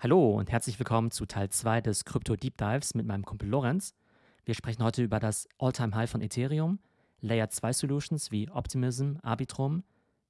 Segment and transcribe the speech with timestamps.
[0.00, 3.96] Hallo und herzlich willkommen zu Teil 2 des Krypto Deep Dives mit meinem Kumpel Lorenz.
[4.44, 6.78] Wir sprechen heute über das All-Time High von Ethereum,
[7.20, 9.82] Layer 2 Solutions wie Optimism, Arbitrum,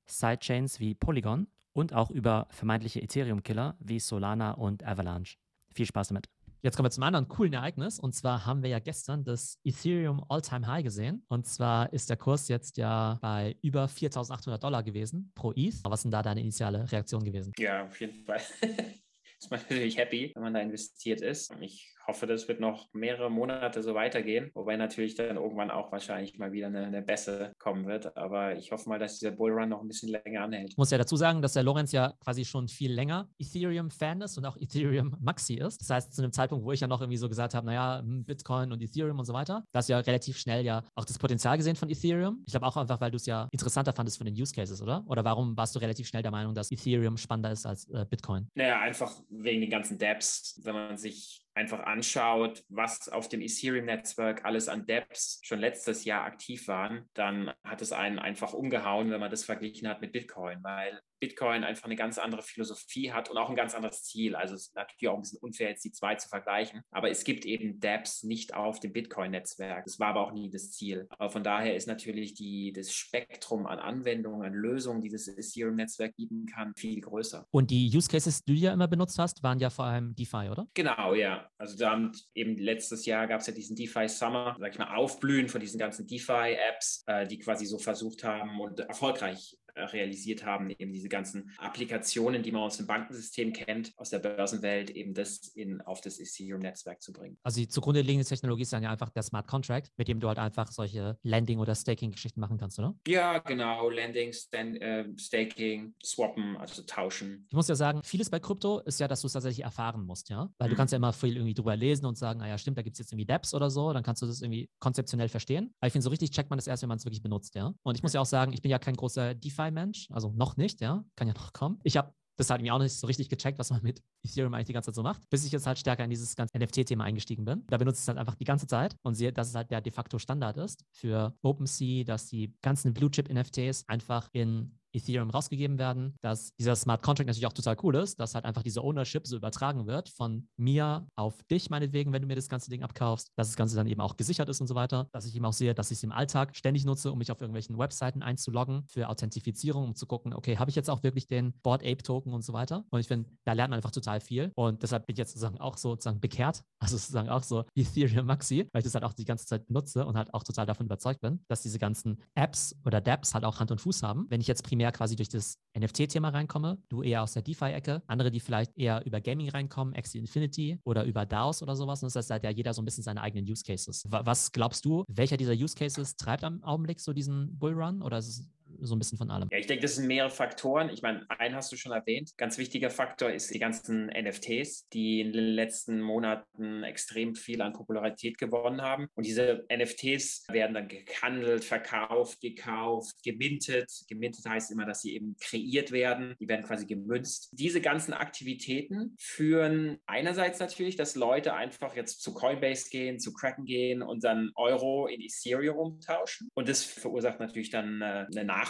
[0.06, 5.36] Sidechains wie Polygon und auch über vermeintliche Ethereum-Killer wie Solana und Avalanche.
[5.74, 6.30] Viel Spaß damit.
[6.62, 8.00] Jetzt kommen wir zum anderen coolen Ereignis.
[8.00, 11.26] Und zwar haben wir ja gestern das Ethereum All-Time High gesehen.
[11.28, 15.74] Und zwar ist der Kurs jetzt ja bei über 4.800 Dollar gewesen pro ETH.
[15.84, 17.52] Was sind da deine initiale Reaktion gewesen?
[17.58, 18.40] Ja, auf jeden Fall.
[19.38, 21.52] ist man natürlich happy, wenn man da investiert ist.
[21.60, 26.38] Ich hoffe, das wird noch mehrere Monate so weitergehen, wobei natürlich dann irgendwann auch wahrscheinlich
[26.38, 28.16] mal wieder eine, eine Bässe kommen wird.
[28.16, 30.70] Aber ich hoffe mal, dass dieser Bullrun noch ein bisschen länger anhält.
[30.70, 34.38] Ich muss ja dazu sagen, dass der Lorenz ja quasi schon viel länger Ethereum-Fan ist
[34.38, 35.82] und auch Ethereum Maxi ist.
[35.82, 38.24] Das heißt, zu einem Zeitpunkt, wo ich ja noch irgendwie so gesagt habe, naja, hm,
[38.24, 41.18] Bitcoin und Ethereum und so weiter, da hast du ja relativ schnell ja auch das
[41.18, 42.42] Potenzial gesehen von Ethereum.
[42.46, 45.04] Ich glaube auch einfach, weil du es ja interessanter fandest von den Use Cases, oder?
[45.06, 48.48] Oder warum warst du relativ schnell der Meinung, dass Ethereum spannender ist als äh, Bitcoin?
[48.54, 50.58] Naja, einfach wegen den ganzen Dapps.
[50.62, 56.24] Wenn man sich einfach anschaut, was auf dem Ethereum-Netzwerk alles an Dapps schon letztes Jahr
[56.24, 60.62] aktiv waren, dann hat es einen einfach umgehauen, wenn man das verglichen hat mit Bitcoin,
[60.62, 64.36] weil Bitcoin einfach eine ganz andere Philosophie hat und auch ein ganz anderes Ziel.
[64.36, 66.82] Also es ist natürlich auch ein bisschen unfair, jetzt die zwei zu vergleichen.
[66.90, 69.84] Aber es gibt eben dApps nicht auf dem Bitcoin-Netzwerk.
[69.84, 71.06] Das war aber auch nie das Ziel.
[71.10, 76.16] Aber von daher ist natürlich die, das Spektrum an Anwendungen, an Lösungen, die das Ethereum-Netzwerk
[76.16, 77.46] bieten kann, viel größer.
[77.50, 80.48] Und die Use Cases, die du ja immer benutzt hast, waren ja vor allem DeFi,
[80.50, 80.66] oder?
[80.74, 81.48] Genau, ja.
[81.58, 84.94] Also da haben eben letztes Jahr gab es ja diesen DeFi Summer, sag ich mal,
[84.94, 89.56] Aufblühen von diesen ganzen DeFi-Apps, äh, die quasi so versucht haben und erfolgreich
[89.86, 94.90] realisiert haben, eben diese ganzen Applikationen, die man aus dem Bankensystem kennt, aus der Börsenwelt,
[94.90, 97.38] eben das in, auf das Ethereum-Netzwerk zu bringen.
[97.42, 100.28] Also die zugrunde liegende Technologie ist dann ja einfach der Smart Contract, mit dem du
[100.28, 102.94] halt einfach solche Landing- oder Staking-Geschichten machen kannst, oder?
[103.06, 103.90] Ja, genau.
[103.90, 107.46] Landing, Stand, äh, Staking, Swappen, also tauschen.
[107.48, 110.28] Ich muss ja sagen, vieles bei Krypto ist ja, dass du es tatsächlich erfahren musst,
[110.28, 110.50] ja?
[110.58, 110.70] Weil mhm.
[110.72, 112.98] du kannst ja immer viel irgendwie drüber lesen und sagen, naja, stimmt, da gibt es
[112.98, 115.74] jetzt irgendwie Dapps oder so, dann kannst du das irgendwie konzeptionell verstehen.
[115.80, 117.74] Aber ich finde, so richtig checkt man das erst, wenn man es wirklich benutzt, ja?
[117.82, 120.56] Und ich muss ja auch sagen, ich bin ja kein großer DeFi DeFi-Mensch, also noch
[120.56, 121.78] nicht, ja, kann ja noch kommen.
[121.84, 124.68] Ich habe das hat mir auch nicht so richtig gecheckt, was man mit Ethereum eigentlich
[124.68, 127.44] die ganze Zeit so macht, bis ich jetzt halt stärker in dieses ganze NFT-Thema eingestiegen
[127.44, 127.64] bin.
[127.66, 129.80] Da benutze ich es halt einfach die ganze Zeit und sehe, dass es halt der
[129.80, 136.14] de facto Standard ist für OpenSea, dass die ganzen Blue-Chip-NFTs einfach in Ethereum rausgegeben werden,
[136.20, 139.36] dass dieser Smart Contract natürlich auch total cool ist, dass halt einfach diese Ownership so
[139.36, 143.48] übertragen wird von mir auf dich, meinetwegen, wenn du mir das ganze Ding abkaufst, dass
[143.48, 145.74] das Ganze dann eben auch gesichert ist und so weiter, dass ich eben auch sehe,
[145.74, 149.84] dass ich es im Alltag ständig nutze, um mich auf irgendwelchen Webseiten einzuloggen für Authentifizierung,
[149.84, 152.52] um zu gucken, okay, habe ich jetzt auch wirklich den Board Ape Token und so
[152.52, 152.84] weiter?
[152.90, 155.58] Und ich finde, da lernt man einfach total viel und deshalb bin ich jetzt sozusagen
[155.58, 159.24] auch sozusagen bekehrt, also sozusagen auch so Ethereum Maxi, weil ich das halt auch die
[159.24, 163.00] ganze Zeit nutze und halt auch total davon überzeugt bin, dass diese ganzen Apps oder
[163.00, 164.26] Dapps halt auch Hand und Fuß haben.
[164.28, 168.30] Wenn ich jetzt primär quasi durch das NFT-Thema reinkomme, du eher aus der DeFi-Ecke, andere,
[168.30, 172.02] die vielleicht eher über Gaming reinkommen, Axie Infinity oder über DAOs oder sowas.
[172.02, 174.04] Und das heißt, da hat ja jeder so ein bisschen seine eigenen Use Cases.
[174.08, 178.28] Was glaubst du, welcher dieser Use Cases treibt am Augenblick so diesen Bullrun oder ist
[178.28, 178.48] es
[178.80, 179.48] so ein bisschen von allem.
[179.50, 180.90] Ja, ich denke, das sind mehrere Faktoren.
[180.90, 182.32] Ich meine, einen hast du schon erwähnt.
[182.36, 187.72] Ganz wichtiger Faktor ist die ganzen NFTs, die in den letzten Monaten extrem viel an
[187.72, 189.08] Popularität gewonnen haben.
[189.14, 193.90] Und diese NFTs werden dann gehandelt, verkauft, gekauft, gemintet.
[194.08, 196.34] Gemintet heißt immer, dass sie eben kreiert werden.
[196.40, 197.50] Die werden quasi gemünzt.
[197.52, 203.64] Diese ganzen Aktivitäten führen einerseits natürlich, dass Leute einfach jetzt zu Coinbase gehen, zu Kraken
[203.64, 206.48] gehen und dann Euro in Ethereum umtauschen.
[206.54, 208.67] Und das verursacht natürlich dann äh, eine Nachfrage,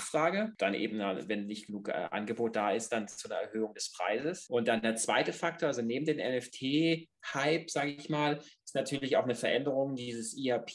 [0.59, 4.47] dann eben, wenn nicht genug äh, Angebot da ist, dann zu einer Erhöhung des Preises.
[4.49, 9.25] Und dann der zweite Faktor, also neben den NFT-Hype, sage ich mal, ist natürlich auch
[9.25, 10.69] eine Veränderung dieses ERP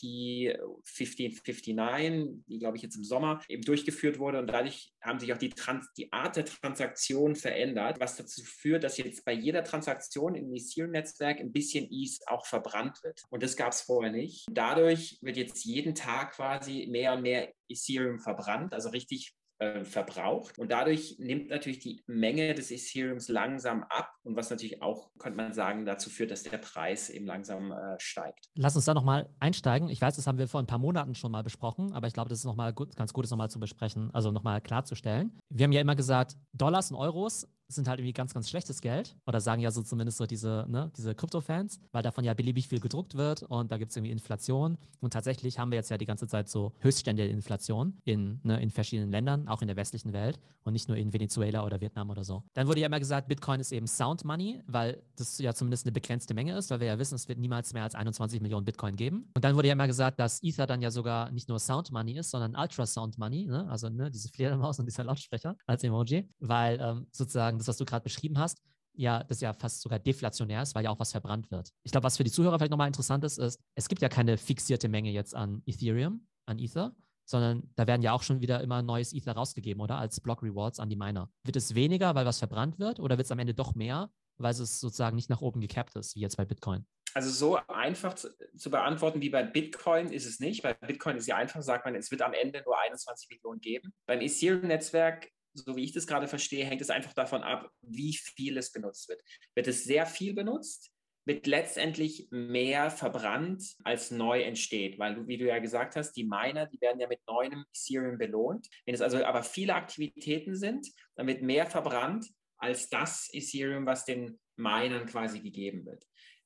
[0.84, 4.40] 1559, die, glaube ich, jetzt im Sommer eben durchgeführt wurde.
[4.40, 8.84] Und dadurch haben sich auch die, Trans die Art der Transaktion verändert, was dazu führt,
[8.84, 13.22] dass jetzt bei jeder Transaktion im Ethereum-Netzwerk ein bisschen ETH auch verbrannt wird.
[13.30, 14.48] Und das gab es vorher nicht.
[14.52, 20.60] Dadurch wird jetzt jeden Tag quasi mehr und mehr Ethereum verbrannt, also richtig äh, verbraucht.
[20.60, 25.38] Und dadurch nimmt natürlich die Menge des Ethereums langsam ab und was natürlich auch, könnte
[25.38, 28.50] man sagen, dazu führt, dass der Preis eben langsam äh, steigt.
[28.56, 29.90] Lass uns da nochmal einsteigen.
[29.90, 32.30] Ich weiß, das haben wir vor ein paar Monaten schon mal besprochen, aber ich glaube,
[32.30, 35.38] das ist nochmal gut, ganz gut, das nochmal zu besprechen, also nochmal klarzustellen.
[35.50, 39.16] Wir haben ja immer gesagt, Dollars und Euros sind halt irgendwie ganz, ganz schlechtes Geld.
[39.26, 42.80] Oder sagen ja so zumindest so diese, ne, diese Krypto-Fans, weil davon ja beliebig viel
[42.80, 44.78] gedruckt wird und da gibt es irgendwie Inflation.
[45.02, 48.70] Und tatsächlich haben wir jetzt ja die ganze Zeit so Höchststände Inflation in, ne, in
[48.70, 52.24] verschiedenen Ländern, auch in der westlichen Welt und nicht nur in Venezuela oder Vietnam oder
[52.24, 52.44] so.
[52.54, 55.92] Dann wurde ja immer gesagt, Bitcoin ist eben Sound Money, weil das ja zumindest eine
[55.92, 58.96] begrenzte Menge ist, weil wir ja wissen, es wird niemals mehr als 21 Millionen Bitcoin
[58.96, 59.30] geben.
[59.36, 62.18] Und dann wurde ja immer gesagt, dass Ether dann ja sogar nicht nur Sound Money
[62.18, 63.68] ist, sondern Ultrasound Money, ne?
[63.70, 67.86] also ne, diese Fledermaus und dieser Lautsprecher als Emoji, weil ähm, sozusagen das, was du
[67.86, 68.62] gerade beschrieben hast,
[68.96, 71.70] ja, das ja fast sogar deflationär ist, weil ja auch was verbrannt wird.
[71.84, 74.38] Ich glaube, was für die Zuhörer vielleicht nochmal interessant ist, ist, es gibt ja keine
[74.38, 76.96] fixierte Menge jetzt an Ethereum, an Ether,
[77.26, 79.98] sondern da werden ja auch schon wieder immer neues Ether rausgegeben, oder?
[79.98, 81.32] Als Block Rewards an die Miner.
[81.44, 84.52] Wird es weniger, weil was verbrannt wird, oder wird es am Ende doch mehr, weil
[84.52, 86.86] es sozusagen nicht nach oben gecapped ist, wie jetzt bei Bitcoin?
[87.16, 90.64] Also so einfach zu, zu, beantworten wie bei Bitcoin ist es nicht.
[90.64, 93.94] Bei Bitcoin ist ja einfach, sagt man, es wird am Ende nur 21 Millionen geben.
[94.08, 98.58] Beim Ethereum-Netzwerk, so wie ich das gerade verstehe, hängt es einfach davon ab, wie viel
[98.58, 99.22] es benutzt wird.
[99.56, 100.92] Wird es sehr viel benutzt,
[101.26, 105.00] wird letztendlich mehr verbrannt, als neu entsteht.
[105.00, 108.68] Weil wie du ja gesagt hast, die Miner, die werden ja mit neuem Ethereum belohnt.
[108.86, 112.28] Wenn es also aber viele Aktivitäten sind, dann wird mehr verbrannt
[112.58, 116.04] als das Ethereum, was den Minern quasi gegeben wird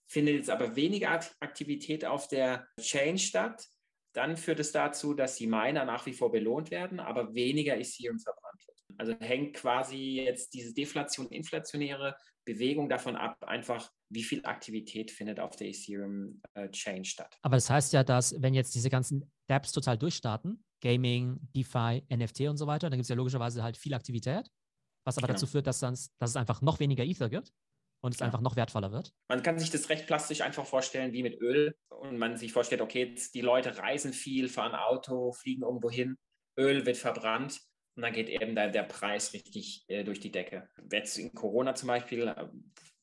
[0.07, 3.67] findet jetzt aber weniger Aktivität auf der Chain statt,
[4.13, 8.19] dann führt es dazu, dass die Miner nach wie vor belohnt werden, aber weniger Ethereum
[8.19, 8.66] verbrannt.
[8.97, 12.15] Also hängt quasi jetzt diese Deflation, inflationäre
[12.45, 17.37] Bewegung davon ab, einfach wie viel Aktivität findet auf der Ethereum-Chain äh, statt.
[17.41, 22.41] Aber das heißt ja, dass wenn jetzt diese ganzen Dapps total durchstarten, Gaming, DeFi, NFT
[22.41, 24.49] und so weiter, dann gibt es ja logischerweise halt viel Aktivität,
[25.05, 25.35] was aber genau.
[25.35, 27.51] dazu führt, dass, dass es einfach noch weniger Ether gibt
[28.01, 28.25] und es ja.
[28.25, 29.11] einfach noch wertvoller wird?
[29.29, 32.81] Man kann sich das recht plastisch einfach vorstellen wie mit Öl und man sich vorstellt,
[32.81, 36.17] okay, die Leute reisen viel, fahren Auto, fliegen irgendwo hin,
[36.57, 37.59] Öl wird verbrannt
[37.97, 40.69] und dann geht eben der, der Preis richtig äh, durch die Decke.
[40.91, 42.47] Jetzt in Corona zum Beispiel äh,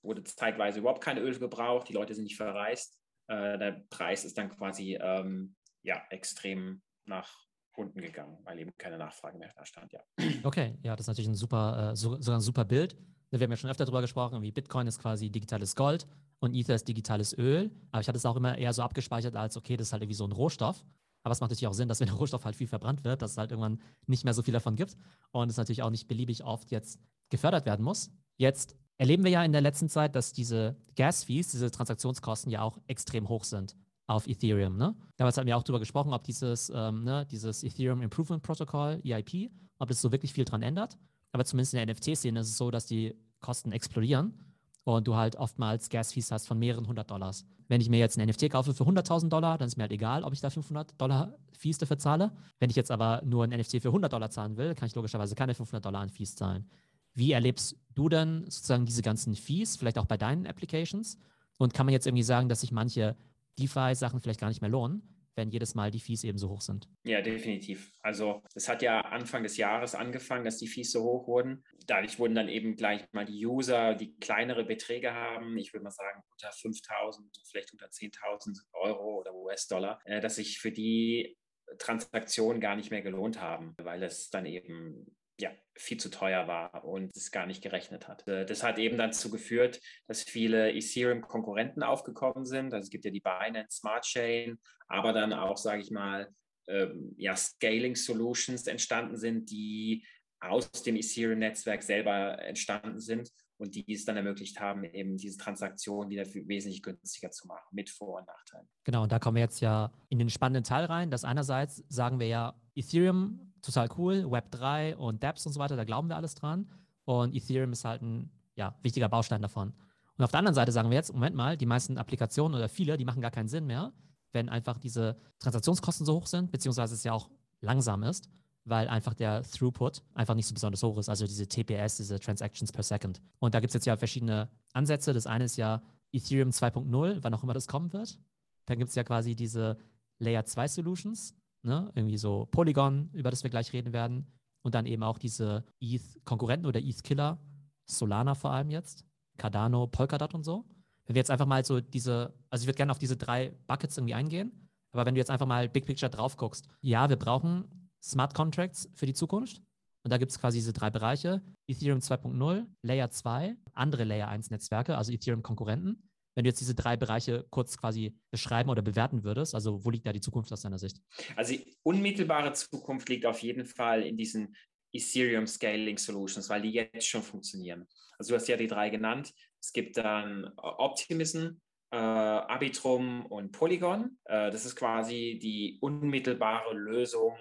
[0.02, 2.96] wurde zeitweise überhaupt kein Öl gebraucht, die Leute sind nicht verreist.
[3.26, 7.28] Äh, der Preis ist dann quasi ähm, ja, extrem nach
[7.76, 10.00] unten gegangen, weil eben keine Nachfrage mehr da stand, ja.
[10.44, 12.96] Okay, ja, das ist natürlich ein super, äh, so, sogar ein super Bild.
[13.30, 16.06] Wir haben ja schon öfter darüber gesprochen, wie Bitcoin ist quasi digitales Gold
[16.38, 17.72] und Ether ist digitales Öl.
[17.90, 20.14] Aber ich hatte es auch immer eher so abgespeichert als, okay, das ist halt irgendwie
[20.14, 20.84] so ein Rohstoff.
[21.24, 23.32] Aber es macht natürlich auch Sinn, dass wenn der Rohstoff halt viel verbrannt wird, dass
[23.32, 24.96] es halt irgendwann nicht mehr so viel davon gibt
[25.32, 27.00] und es natürlich auch nicht beliebig oft jetzt
[27.30, 28.10] gefördert werden muss.
[28.36, 32.78] Jetzt erleben wir ja in der letzten Zeit, dass diese Gas-Fees, diese Transaktionskosten ja auch
[32.86, 33.74] extrem hoch sind
[34.06, 34.76] auf Ethereum.
[34.76, 34.94] Ne?
[35.16, 39.50] Damals hatten wir auch darüber gesprochen, ob dieses, ähm, ne, dieses Ethereum Improvement Protocol, EIP,
[39.78, 40.98] ob es so wirklich viel dran ändert.
[41.32, 44.38] Aber zumindest in der NFT-Szene ist es so, dass die Kosten explodieren
[44.84, 47.44] und du halt oftmals Gas-Fees hast von mehreren hundert Dollars.
[47.68, 50.22] Wenn ich mir jetzt ein NFT kaufe für 100.000 Dollar, dann ist mir halt egal,
[50.22, 52.32] ob ich da 500 Dollar Fees dafür zahle.
[52.58, 55.34] Wenn ich jetzt aber nur ein NFT für 100 Dollar zahlen will, kann ich logischerweise
[55.34, 56.68] keine 500 Dollar an Fees zahlen.
[57.14, 61.18] Wie erlebst du denn sozusagen diese ganzen Fees, vielleicht auch bei deinen Applications?
[61.56, 63.16] Und kann man jetzt irgendwie sagen, dass sich manche
[63.58, 65.02] DeFi-Sachen vielleicht gar nicht mehr lohnen,
[65.36, 66.88] wenn jedes Mal die Fees eben so hoch sind.
[67.04, 67.92] Ja, definitiv.
[68.02, 71.64] Also es hat ja Anfang des Jahres angefangen, dass die Fees so hoch wurden.
[71.86, 75.90] Dadurch wurden dann eben gleich mal die User, die kleinere Beträge haben, ich würde mal
[75.90, 81.36] sagen unter 5.000, vielleicht unter 10.000 Euro oder US-Dollar, äh, dass sich für die
[81.78, 86.84] Transaktionen gar nicht mehr gelohnt haben, weil es dann eben ja, viel zu teuer war
[86.84, 88.26] und es gar nicht gerechnet hat.
[88.28, 92.72] Äh, das hat eben dazu geführt, dass viele Ethereum-Konkurrenten aufgekommen sind.
[92.72, 96.28] Also es gibt ja die Binance Smart Chain, aber dann auch, sage ich mal,
[96.68, 100.06] ähm, ja, Scaling Solutions entstanden sind, die
[100.40, 106.10] aus dem Ethereum-Netzwerk selber entstanden sind und die es dann ermöglicht haben, eben diese Transaktionen
[106.10, 108.68] wieder wesentlich günstiger zu machen, mit Vor- und Nachteilen.
[108.84, 112.20] Genau, und da kommen wir jetzt ja in den spannenden Teil rein, dass einerseits sagen
[112.20, 116.34] wir ja, Ethereum total cool, Web3 und dApps und so weiter, da glauben wir alles
[116.34, 116.68] dran.
[117.04, 119.74] Und Ethereum ist halt ein ja, wichtiger Baustein davon.
[120.16, 122.96] Und auf der anderen Seite sagen wir jetzt, Moment mal, die meisten Applikationen oder viele,
[122.96, 123.92] die machen gar keinen Sinn mehr,
[124.32, 127.30] wenn einfach diese Transaktionskosten so hoch sind, beziehungsweise es ja auch
[127.60, 128.28] langsam ist
[128.64, 132.72] weil einfach der Throughput einfach nicht so besonders hoch ist, also diese TPS, diese Transactions
[132.72, 133.20] per Second.
[133.38, 135.12] Und da gibt es jetzt ja verschiedene Ansätze.
[135.12, 138.18] Das eine ist ja Ethereum 2.0, wann auch immer das kommen wird.
[138.64, 139.76] Dann gibt es ja quasi diese
[140.18, 141.90] Layer 2 Solutions, ne?
[141.94, 144.26] irgendwie so Polygon, über das wir gleich reden werden.
[144.62, 147.38] Und dann eben auch diese ETH-Konkurrenten oder ETH-Killer,
[147.86, 149.04] Solana vor allem jetzt,
[149.36, 150.64] Cardano, Polkadot und so.
[151.06, 153.98] Wenn wir jetzt einfach mal so diese, also ich würde gerne auf diese drei Buckets
[153.98, 157.90] irgendwie eingehen, aber wenn du jetzt einfach mal Big Picture drauf guckst, ja, wir brauchen
[158.02, 159.60] Smart Contracts für die Zukunft.
[160.04, 164.50] Und da gibt es quasi diese drei Bereiche: Ethereum 2.0, Layer 2, andere Layer 1
[164.50, 166.08] Netzwerke, also Ethereum-Konkurrenten.
[166.34, 170.06] Wenn du jetzt diese drei Bereiche kurz quasi beschreiben oder bewerten würdest, also wo liegt
[170.06, 171.00] da die Zukunft aus deiner Sicht?
[171.36, 174.56] Also die unmittelbare Zukunft liegt auf jeden Fall in diesen
[174.92, 177.86] Ethereum Scaling Solutions, weil die jetzt schon funktionieren.
[178.18, 179.32] Also du hast ja die drei genannt.
[179.60, 181.60] Es gibt dann Optimism,
[181.90, 184.18] äh, Arbitrum und Polygon.
[184.24, 187.36] Äh, das ist quasi die unmittelbare Lösung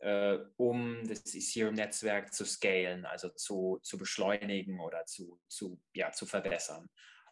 [0.00, 6.26] äh, um das Ethereum-Netzwerk zu scalen, also zu, zu beschleunigen oder zu, zu, ja, zu
[6.26, 6.88] verbessern.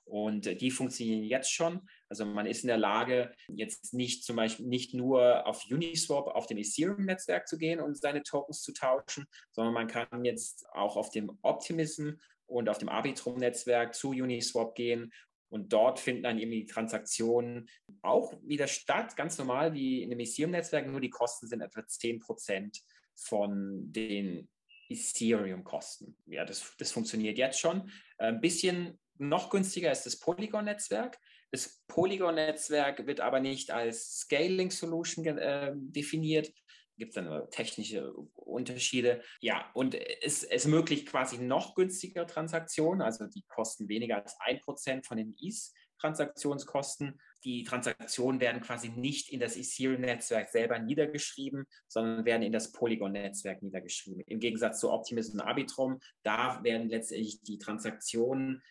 [0.07, 1.87] Und äh, die funktionieren jetzt schon.
[2.09, 6.47] Also man ist in der Lage, jetzt nicht zum Beispiel nicht nur auf Uniswap auf
[6.47, 11.11] dem Ethereum-Netzwerk zu gehen und seine Tokens zu tauschen, sondern man kann jetzt auch auf
[11.11, 12.11] dem Optimism
[12.47, 15.13] und auf dem Arbitrum-Netzwerk zu Uniswap gehen
[15.49, 17.69] und dort finden dann eben die Transaktionen
[18.03, 22.21] auch wieder statt, ganz normal wie in dem Ethereum-Netzwerk, nur die Kosten sind etwa 10
[22.21, 22.81] Prozent
[23.15, 24.49] von den
[24.89, 26.17] Ethereum-Kosten.
[26.27, 27.91] Ja, das, das funktioniert jetzt schon.
[28.19, 31.19] Ein bisschen noch günstiger ist das Polygon-Netzwerk.
[31.51, 36.53] Das Polygon-Netzwerk wird aber nicht als Scaling Solution äh, definiert.
[36.99, 39.23] Gibt es dann technische Unterschiede.
[39.41, 43.03] Ja, und es, es ermöglicht quasi noch günstigere Transaktionen.
[43.03, 45.73] Also die kosten weniger als ein Prozent von den ETH.
[45.99, 47.19] Transaktionskosten.
[47.45, 53.63] Die Transaktionen werden quasi nicht in das Ethereum-Netzwerk selber niedergeschrieben, sondern werden in das Polygon-Netzwerk
[53.63, 54.23] niedergeschrieben.
[54.27, 58.63] Im Gegensatz zu Optimism und Arbitrum, da werden letztendlich die Transaktionen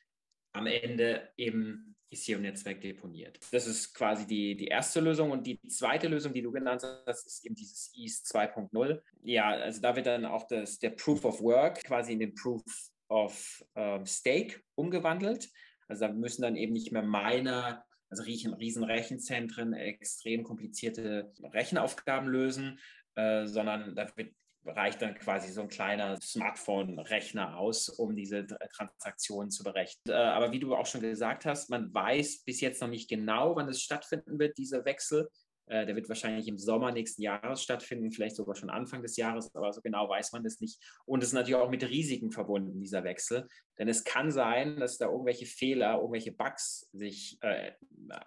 [0.55, 3.39] am Ende im Ethereum-Netzwerk deponiert.
[3.51, 5.31] Das ist quasi die, die erste Lösung.
[5.31, 9.01] Und die zweite Lösung, die du genannt hast, ist eben dieses ETH 2.0.
[9.23, 12.63] Ja, also da wird dann auch das, der Proof of Work quasi in den Proof
[13.09, 15.49] of ähm, Stake umgewandelt.
[15.87, 22.79] Also da müssen dann eben nicht mehr Miner, also riesen Rechenzentren, extrem komplizierte Rechenaufgaben lösen,
[23.15, 24.33] äh, sondern da wird
[24.65, 30.01] reicht dann quasi so ein kleiner Smartphone-Rechner aus, um diese Transaktionen zu berechnen.
[30.07, 33.55] Äh, aber wie du auch schon gesagt hast, man weiß bis jetzt noch nicht genau,
[33.55, 35.29] wann es stattfinden wird, dieser Wechsel.
[35.67, 39.53] Äh, der wird wahrscheinlich im Sommer nächsten Jahres stattfinden, vielleicht sogar schon Anfang des Jahres,
[39.55, 40.79] aber so genau weiß man das nicht.
[41.05, 43.47] Und es ist natürlich auch mit Risiken verbunden, dieser Wechsel.
[43.77, 47.71] Denn es kann sein, dass da irgendwelche Fehler, irgendwelche Bugs sich äh,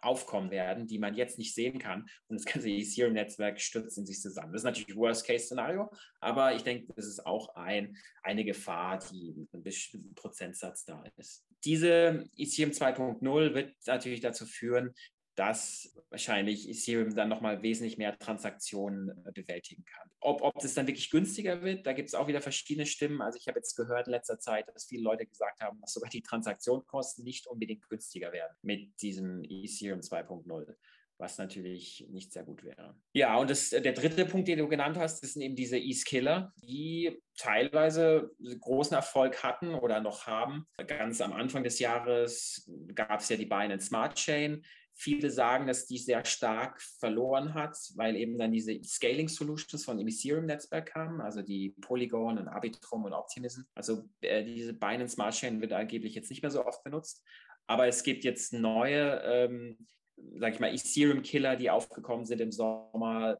[0.02, 2.07] aufkommen werden, die man jetzt nicht sehen kann.
[2.26, 4.52] Und das ganze Ethereum-Netzwerk stürzt in sich zusammen.
[4.52, 5.90] Das ist natürlich Worst-Case-Szenario,
[6.21, 11.02] aber ich denke, das ist auch ein, eine Gefahr, die mit einem bestimmten Prozentsatz da
[11.16, 11.45] ist.
[11.64, 14.95] Diese Ethereum 2.0 wird natürlich dazu führen,
[15.38, 20.11] dass wahrscheinlich Ethereum dann nochmal wesentlich mehr Transaktionen äh, bewältigen kann.
[20.21, 23.23] Ob, ob das dann wirklich günstiger wird, da gibt es auch wieder verschiedene Stimmen.
[23.23, 26.11] Also ich habe jetzt gehört in letzter Zeit, dass viele Leute gesagt haben, dass sogar
[26.11, 30.75] die Transaktionskosten nicht unbedingt günstiger werden mit diesem Ethereum 2.0
[31.18, 32.95] was natürlich nicht sehr gut wäre.
[33.12, 36.52] Ja, und das, der dritte Punkt, den du genannt hast, das sind eben diese E-Skiller,
[36.62, 38.30] die teilweise
[38.61, 40.66] großen Erfolg hatten oder noch haben.
[40.87, 44.62] Ganz am Anfang des Jahres gab es ja die Binance Smart Chain,
[45.00, 49.97] Viele sagen, dass die sehr stark verloren hat, weil eben dann diese Scaling Solutions von
[49.97, 53.62] dem Ethereum-Netzwerk kamen, also die Polygon und Arbitrum und Optimism.
[53.76, 57.23] Also äh, diese Binance Smart Chain wird angeblich jetzt nicht mehr so oft benutzt.
[57.69, 59.87] Aber es gibt jetzt neue, ähm,
[60.35, 63.38] sage ich mal, Ethereum-Killer, die aufgekommen sind im Sommer.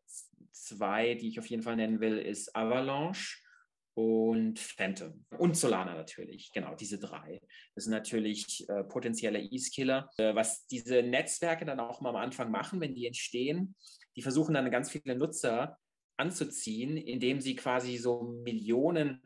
[0.53, 3.39] Zwei, die ich auf jeden Fall nennen will, ist Avalanche
[3.99, 6.53] und Phantom und Solana natürlich.
[6.53, 7.41] Genau, diese drei.
[7.75, 10.09] Das sind natürlich äh, potenzielle E-Skiller.
[10.19, 13.75] Äh, was diese Netzwerke dann auch mal am Anfang machen, wenn die entstehen,
[14.15, 15.79] die versuchen dann ganz viele Nutzer
[16.17, 19.21] anzuziehen, indem sie quasi so Millionen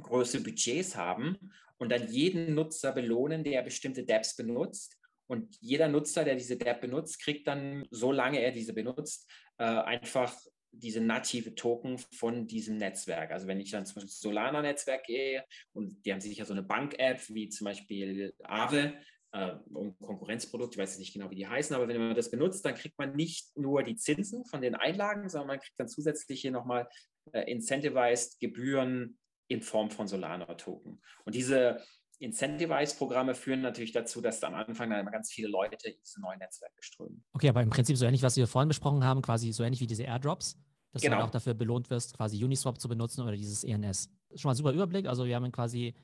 [0.00, 1.36] große Budgets haben
[1.78, 4.96] und dann jeden Nutzer belohnen, der bestimmte Dapps benutzt.
[5.26, 10.32] Und jeder Nutzer, der diese Dapp benutzt, kriegt dann, solange er diese benutzt, äh, einfach
[10.78, 13.30] diese native Token von diesem Netzwerk.
[13.30, 17.28] Also wenn ich dann zum Beispiel Solana-Netzwerk gehe und die haben sicher so eine Bank-App
[17.28, 18.94] wie zum Beispiel Aave,
[19.32, 22.30] äh, ein Konkurrenzprodukt, ich weiß jetzt nicht genau, wie die heißen, aber wenn man das
[22.30, 25.88] benutzt, dann kriegt man nicht nur die Zinsen von den Einlagen, sondern man kriegt dann
[25.88, 26.88] zusätzliche nochmal
[27.32, 29.18] äh, incentivized Gebühren
[29.48, 31.00] in Form von Solana-Token.
[31.24, 31.82] Und diese
[32.18, 36.82] Incentivize-Programme führen natürlich dazu, dass am Anfang dann ganz viele Leute in diese neuen Netzwerke
[36.82, 37.24] strömen.
[37.34, 39.86] Okay, aber im Prinzip so ähnlich, was wir vorhin besprochen haben, quasi so ähnlich wie
[39.86, 40.58] diese Airdrops,
[40.96, 41.18] dass genau.
[41.18, 44.10] du auch dafür belohnt wirst, quasi Uniswap zu benutzen oder dieses ENS.
[44.34, 45.06] Schon mal ein super Überblick.
[45.06, 45.94] Also wir haben quasi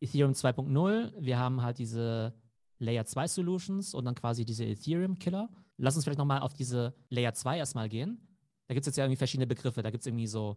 [0.00, 2.34] Ethereum 2.0, wir haben halt diese
[2.78, 5.48] Layer 2 Solutions und dann quasi diese Ethereum-Killer.
[5.78, 8.20] Lass uns vielleicht nochmal auf diese Layer 2 erstmal gehen.
[8.68, 9.82] Da gibt es jetzt ja irgendwie verschiedene Begriffe.
[9.82, 10.56] Da gibt es irgendwie so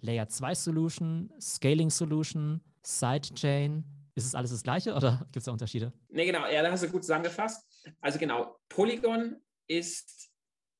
[0.00, 3.84] Layer 2 Solution, Scaling Solution, Sidechain,
[4.14, 5.92] ist es alles das Gleiche oder gibt es da Unterschiede?
[6.08, 6.46] Nee, genau.
[6.48, 7.66] Ja, da hast du gut zusammengefasst.
[8.00, 9.36] Also genau, Polygon
[9.68, 10.30] ist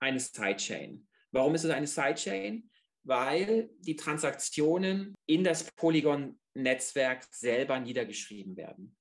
[0.00, 1.06] eine Sidechain.
[1.32, 2.70] Warum ist es eine Sidechain?
[3.04, 8.96] Weil die Transaktionen in das Polygon-Netzwerk selber niedergeschrieben werden.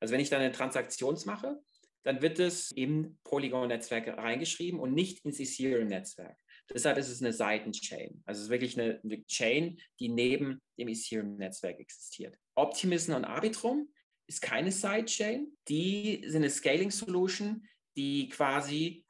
[0.00, 1.62] Also wenn ich dann eine Transaktion mache,
[2.02, 6.36] dann wird es im Polygon-Netzwerk reingeschrieben und nicht ins Ethereum-Netzwerk.
[6.72, 8.22] Deshalb ist es eine Seitenchain.
[8.26, 12.36] Also es ist wirklich eine, eine Chain, die neben dem Ethereum-Netzwerk existiert.
[12.54, 13.92] Optimism und Arbitrum
[14.26, 15.56] ist keine Sidechain.
[15.68, 19.04] Die sind eine Scaling Solution, die quasi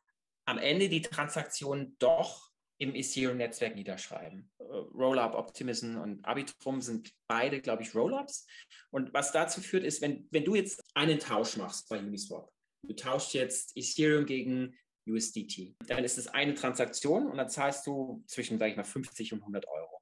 [0.44, 2.50] am Ende die Transaktionen doch
[2.84, 4.50] im Ethereum-Netzwerk niederschreiben.
[4.58, 8.46] Äh, Rollup, Optimism und Arbitrum sind beide, glaube ich, Rollups.
[8.90, 12.50] Und was dazu führt, ist, wenn, wenn du jetzt einen Tausch machst bei Uniswap,
[12.82, 14.76] du tauschst jetzt Ethereum gegen
[15.06, 19.32] USDT, dann ist es eine Transaktion und dann zahlst du zwischen, sage ich mal, 50
[19.32, 20.00] und 100 Euro.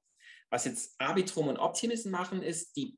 [0.49, 2.97] Was jetzt Arbitrum und Optimism machen, ist, die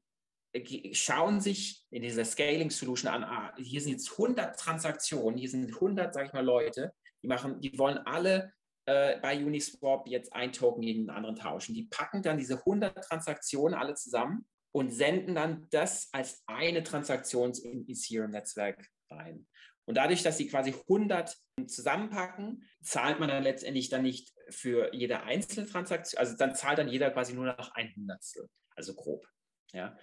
[0.94, 5.74] schauen sich in dieser Scaling Solution an, ah, hier sind jetzt 100 Transaktionen, hier sind
[5.74, 8.54] 100, sage ich mal, Leute, die machen, die wollen alle
[8.86, 11.74] äh, bei Uniswap jetzt ein Token gegen einen anderen tauschen.
[11.74, 17.54] Die packen dann diese 100 Transaktionen alle zusammen und senden dann das als eine Transaktion
[17.64, 19.48] in Ethereum-Netzwerk rein.
[19.86, 21.38] Und dadurch, dass sie quasi 100
[21.68, 26.88] zusammenpacken, zahlt man dann letztendlich dann nicht für jede einzelne Transaktion, also dann zahlt dann
[26.88, 29.28] jeder quasi nur noch ein Hundertstel, also grob.
[29.74, 29.98] Ja,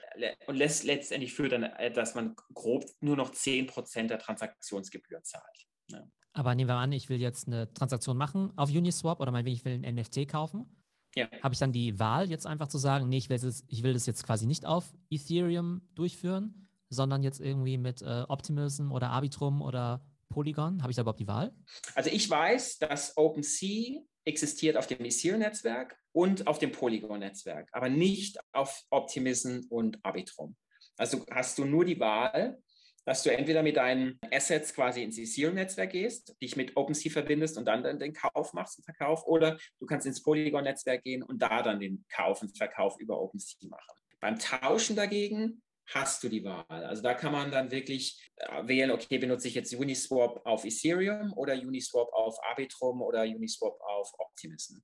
[0.46, 5.66] und lässt letztendlich führt dann, äh, dass man grob nur noch 10% der Transaktionsgebühr zahlt.
[5.88, 6.06] Ja.
[6.32, 9.64] Aber nehmen wir an, ich will jetzt eine Transaktion machen auf Uniswap oder meinetwegen, ich
[9.64, 10.66] will ein NFT kaufen.
[11.14, 11.28] Ja.
[11.42, 13.92] Habe ich dann die Wahl, jetzt einfach zu sagen, nee, ich will, das, ich will
[13.92, 19.60] das jetzt quasi nicht auf Ethereum durchführen, sondern jetzt irgendwie mit äh, Optimism oder Arbitrum
[19.60, 20.82] oder Polygon?
[20.82, 21.54] Habe ich da überhaupt die Wahl?
[21.94, 28.38] Also ich weiß, dass OpenSea existiert auf dem Ethereum-Netzwerk und auf dem Polygon-Netzwerk, aber nicht
[28.52, 30.56] auf Optimism und Arbitrum.
[30.96, 32.62] Also hast du nur die Wahl,
[33.04, 37.64] dass du entweder mit deinen Assets quasi ins Ethereum-Netzwerk gehst, dich mit OpenSea verbindest und
[37.64, 41.62] dann, dann den Kauf machst und Verkauf, oder du kannst ins Polygon-Netzwerk gehen und da
[41.62, 43.98] dann den Kauf und Verkauf über OpenSea machen.
[44.20, 46.64] Beim Tauschen dagegen hast du die Wahl.
[46.68, 51.32] Also da kann man dann wirklich äh, wählen, okay, benutze ich jetzt Uniswap auf Ethereum
[51.34, 54.78] oder Uniswap auf Arbitrum oder Uniswap auf Optimism.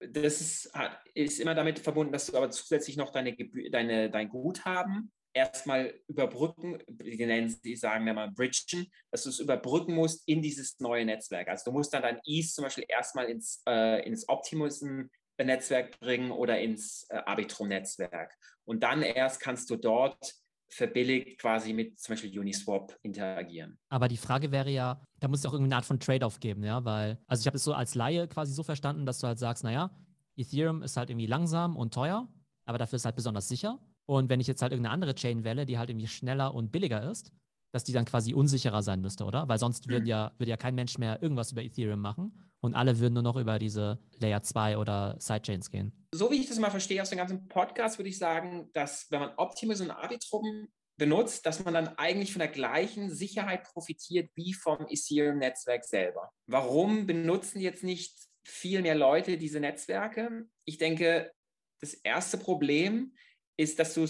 [0.00, 0.70] Das ist,
[1.14, 3.34] ist immer damit verbunden, dass du aber zusätzlich noch deine,
[3.70, 9.40] deine, dein Guthaben erstmal überbrücken, die nennen sie, sagen wir mal, bridgen, dass du es
[9.40, 11.48] überbrücken musst in dieses neue Netzwerk.
[11.48, 16.60] Also du musst dann dein ETH zum Beispiel erstmal ins, äh, ins Optimism-Netzwerk bringen oder
[16.60, 18.34] ins äh, Arbitrum-Netzwerk.
[18.64, 20.34] Und dann erst kannst du dort
[20.68, 23.78] verbilligt quasi mit zum Beispiel Uniswap interagieren.
[23.88, 26.84] Aber die Frage wäre ja, da muss es auch irgendeine Art von Trade-off geben, ja,
[26.84, 29.62] weil, also ich habe es so als Laie quasi so verstanden, dass du halt sagst,
[29.62, 29.90] naja,
[30.36, 32.28] Ethereum ist halt irgendwie langsam und teuer,
[32.64, 33.78] aber dafür ist halt besonders sicher.
[34.06, 37.10] Und wenn ich jetzt halt irgendeine andere Chain wähle, die halt irgendwie schneller und billiger
[37.10, 37.32] ist,
[37.72, 39.48] dass die dann quasi unsicherer sein müsste, oder?
[39.48, 40.06] Weil sonst würde mhm.
[40.06, 43.36] ja, würde ja kein Mensch mehr irgendwas über Ethereum machen und alle würden nur noch
[43.36, 46.06] über diese Layer 2 oder Sidechains gehen.
[46.14, 49.20] So wie ich das mal verstehe aus dem ganzen Podcast, würde ich sagen, dass wenn
[49.20, 54.52] man Optimus und Arbitrum benutzt, dass man dann eigentlich von der gleichen Sicherheit profitiert wie
[54.52, 56.30] vom Ethereum-Netzwerk selber.
[56.46, 60.46] Warum benutzen jetzt nicht viel mehr Leute diese Netzwerke?
[60.64, 61.32] Ich denke,
[61.80, 63.14] das erste Problem
[63.56, 64.06] ist, dass du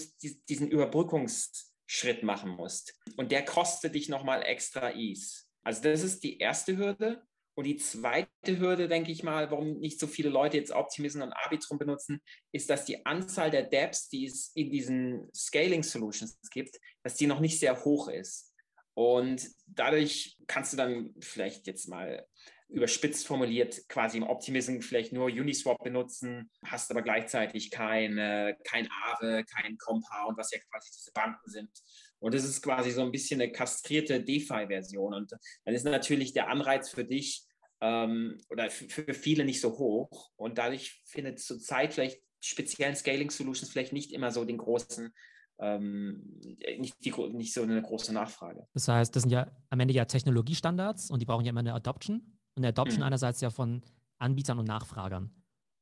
[0.49, 2.99] diesen Überbrückungsschritt machen musst.
[3.17, 5.43] Und der kostet dich nochmal extra Ease.
[5.63, 7.23] Also das ist die erste Hürde.
[7.57, 11.33] Und die zweite Hürde, denke ich mal, warum nicht so viele Leute jetzt Optimism und
[11.33, 12.21] Arbitrum benutzen,
[12.53, 17.29] ist, dass die Anzahl der Dapps, die es in diesen Scaling Solutions gibt, dass die
[17.29, 18.53] noch nicht sehr hoch ist.
[18.95, 22.27] Und dadurch kannst du dann vielleicht jetzt mal
[22.69, 28.17] überspitzt formuliert quasi im Optimism vielleicht nur Uniswap benutzen, hast aber gleichzeitig kein,
[28.65, 31.71] kein Aave, kein Compound, was ja quasi diese Banken sind.
[32.19, 35.15] Und das ist quasi so ein bisschen eine kastrierte DeFi-Version.
[35.15, 35.33] Und
[35.65, 37.45] dann ist natürlich der Anreiz für dich
[37.81, 40.31] ähm, oder für viele nicht so hoch.
[40.37, 45.13] Und dadurch findet zurzeit vielleicht speziellen Scaling Solutions vielleicht nicht immer so den großen
[45.61, 46.41] ähm,
[46.79, 48.67] nicht, die, nicht so eine große Nachfrage.
[48.75, 51.75] Das heißt, das sind ja am Ende ja Technologiestandards und die brauchen ja immer eine
[51.75, 52.34] Adoption.
[52.57, 53.07] Und Adoption mhm.
[53.07, 53.83] einerseits ja von
[54.19, 55.31] Anbietern und Nachfragern.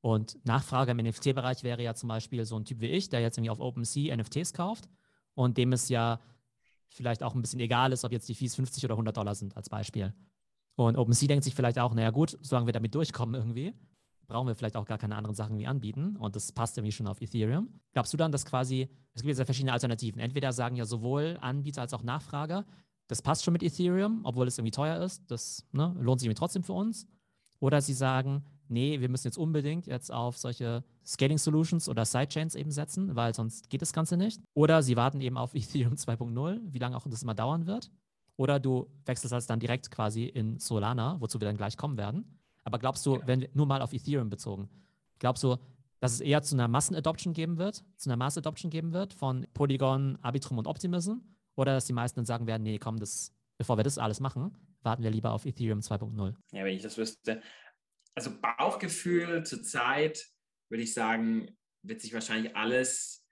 [0.01, 3.39] Und Nachfrager im NFT-Bereich wäre ja zum Beispiel so ein Typ wie ich, der jetzt
[3.39, 4.89] irgendwie auf OpenSea NFTs kauft
[5.35, 6.21] und dem es ja
[6.89, 9.57] vielleicht auch ein bisschen egal ist, ob jetzt die Fees 50 oder 100 Dollar sind,
[9.57, 10.13] als Beispiel.
[10.75, 13.75] Und OpenSea denkt sich vielleicht auch, naja gut, solange wir damit durchkommen irgendwie,
[14.27, 17.07] brauchen wir vielleicht auch gar keine anderen Sachen wie anbieten und das passt irgendwie schon
[17.07, 17.69] auf Ethereum.
[17.93, 20.21] Glaubst du dann, dass quasi, es gibt jetzt ja verschiedene Alternativen.
[20.21, 22.65] Entweder sagen ja sowohl Anbieter als auch Nachfrager,
[23.13, 26.39] das passt schon mit Ethereum, obwohl es irgendwie teuer ist, das ne, lohnt sich irgendwie
[26.39, 27.07] trotzdem für uns.
[27.61, 32.55] Oder sie sagen, nee, wir müssen jetzt unbedingt jetzt auf solche Scaling Solutions oder Sidechains
[32.55, 34.41] eben setzen, weil sonst geht das Ganze nicht.
[34.55, 37.91] Oder sie warten eben auf Ethereum 2.0, wie lange auch das immer dauern wird.
[38.37, 42.41] Oder du wechselst das dann direkt quasi in Solana, wozu wir dann gleich kommen werden.
[42.65, 44.71] Aber glaubst du, wenn nur mal auf Ethereum bezogen,
[45.19, 45.59] glaubst du,
[46.01, 50.19] dass es eher zu einer Massenadoption geben wird, zu einer Mass-Adoption geben wird von Polygon,
[50.23, 51.19] Arbitrum und Optimism?
[51.57, 54.57] Oder dass die meisten dann sagen werden, nee, komm, das, bevor wir das alles machen,
[54.83, 56.35] warten wir lieber auf Ethereum 2.0?
[56.53, 57.43] Ja, wenn ich das wüsste.
[58.15, 60.27] Also Bauchgefühl zur Zeit
[60.69, 63.23] würde ich sagen, wird sich wahrscheinlich alles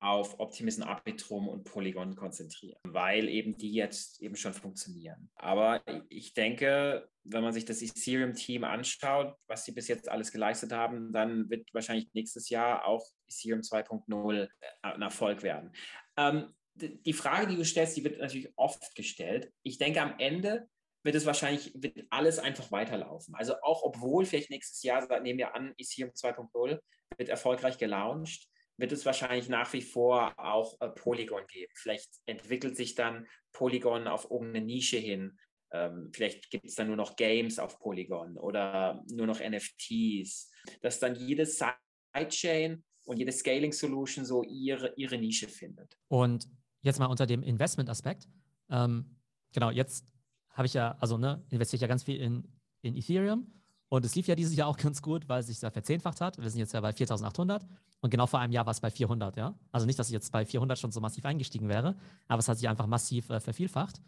[0.00, 5.30] auf Optimism, Arbitrum und Polygon konzentrieren, weil eben die jetzt eben schon funktionieren.
[5.36, 10.72] Aber ich denke, wenn man sich das Ethereum-Team anschaut, was sie bis jetzt alles geleistet
[10.72, 14.48] haben, dann wird wahrscheinlich nächstes Jahr auch Ethereum 2.0
[14.82, 15.72] ein Erfolg werden.
[16.16, 19.52] Ähm, die Frage, die du stellst, die wird natürlich oft gestellt.
[19.62, 20.68] Ich denke, am Ende
[21.04, 23.34] wird es wahrscheinlich wird alles einfach weiterlaufen.
[23.34, 26.78] Also auch obwohl vielleicht nächstes Jahr, nehmen wir an, Ethereum 2.0
[27.18, 31.72] wird erfolgreich gelauncht, wird es wahrscheinlich nach wie vor auch äh, Polygon geben.
[31.76, 35.38] Vielleicht entwickelt sich dann Polygon auf irgendeine Nische hin.
[35.72, 41.00] Ähm, vielleicht gibt es dann nur noch Games auf Polygon oder nur noch NFTs, dass
[41.00, 45.98] dann jede Sidechain und jede Scaling Solution so ihre, ihre Nische findet.
[46.08, 46.48] Und
[46.82, 48.28] jetzt mal unter dem Investment-Aspekt.
[48.70, 49.16] Ähm,
[49.52, 50.12] genau, jetzt
[50.50, 52.46] habe ich ja, also ne, investiere ich ja ganz viel in,
[52.82, 53.46] in Ethereum.
[53.88, 56.38] Und es lief ja dieses Jahr auch ganz gut, weil es sich da verzehnfacht hat.
[56.38, 57.66] Wir sind jetzt ja bei 4800
[58.00, 59.54] und genau vor einem Jahr war es bei 400, ja.
[59.70, 62.58] Also nicht, dass ich jetzt bei 400 schon so massiv eingestiegen wäre, aber es hat
[62.58, 64.00] sich einfach massiv äh, vervielfacht.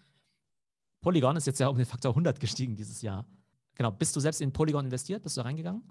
[1.03, 3.27] Polygon ist jetzt ja um den Faktor 100 gestiegen dieses Jahr.
[3.75, 5.23] Genau, bist du selbst in Polygon investiert?
[5.23, 5.83] Bist du da reingegangen?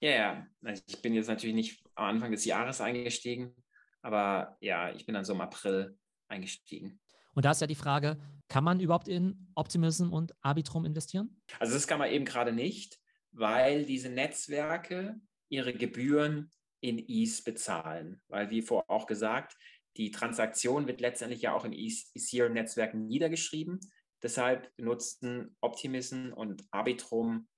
[0.00, 0.46] Ja, ja.
[0.62, 3.54] Also ich bin jetzt natürlich nicht am Anfang des Jahres eingestiegen,
[4.02, 7.00] aber ja, ich bin dann so im April eingestiegen.
[7.34, 11.40] Und da ist ja die Frage, kann man überhaupt in Optimism und Arbitrum investieren?
[11.58, 12.98] Also das kann man eben gerade nicht,
[13.32, 18.20] weil diese Netzwerke ihre Gebühren in ETH bezahlen.
[18.28, 19.56] Weil, wie vorher auch gesagt,
[19.96, 23.80] die Transaktion wird letztendlich ja auch in Ethereum-Netzwerken niedergeschrieben.
[24.22, 27.48] Deshalb benutzen Optimism und Arbitrum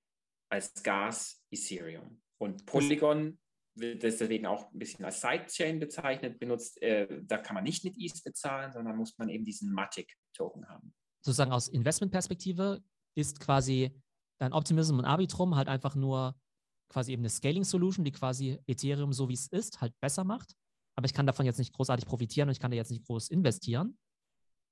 [0.49, 2.21] als Gas Ethereum.
[2.39, 3.39] Und Polygon
[3.75, 6.81] wird deswegen auch ein bisschen als Sidechain bezeichnet, benutzt.
[6.83, 10.95] Äh, da kann man nicht mit ETH bezahlen, sondern muss man eben diesen Matic-Token haben.
[11.25, 12.83] Sozusagen aus Investmentperspektive
[13.15, 13.91] ist quasi
[14.39, 16.35] dein Optimism und Arbitrum halt einfach nur
[16.89, 20.55] quasi eben eine Scaling-Solution, die quasi Ethereum so wie es ist halt besser macht.
[20.95, 23.29] Aber ich kann davon jetzt nicht großartig profitieren und ich kann da jetzt nicht groß
[23.29, 23.97] investieren.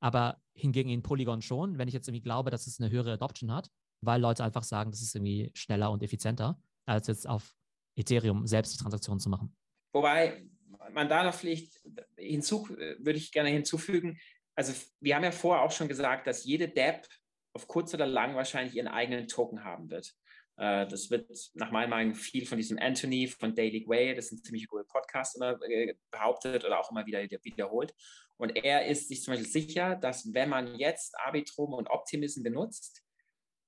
[0.02, 3.52] Aber hingegen in Polygon schon, wenn ich jetzt irgendwie glaube, dass es eine höhere Adoption
[3.52, 3.70] hat,
[4.02, 7.54] weil Leute einfach sagen, das ist irgendwie schneller und effizienter, als jetzt auf
[7.96, 9.54] Ethereum selbst die Transaktionen zu machen.
[9.92, 10.44] Wobei
[10.92, 11.80] man da noch vielleicht
[12.16, 14.18] hinzu, würde ich gerne hinzufügen,
[14.54, 17.06] also wir haben ja vorher auch schon gesagt, dass jede DApp
[17.54, 20.14] auf kurz oder lang wahrscheinlich ihren eigenen Token haben wird.
[20.56, 24.32] Äh, das wird nach meiner Meinung viel von diesem Anthony von Daily Way, das ist
[24.32, 27.94] ein ziemlich guter Podcast, immer äh, behauptet oder auch immer wieder wiederholt.
[28.36, 33.02] Und er ist sich zum Beispiel sicher, dass wenn man jetzt Arbitrum und Optimism benutzt,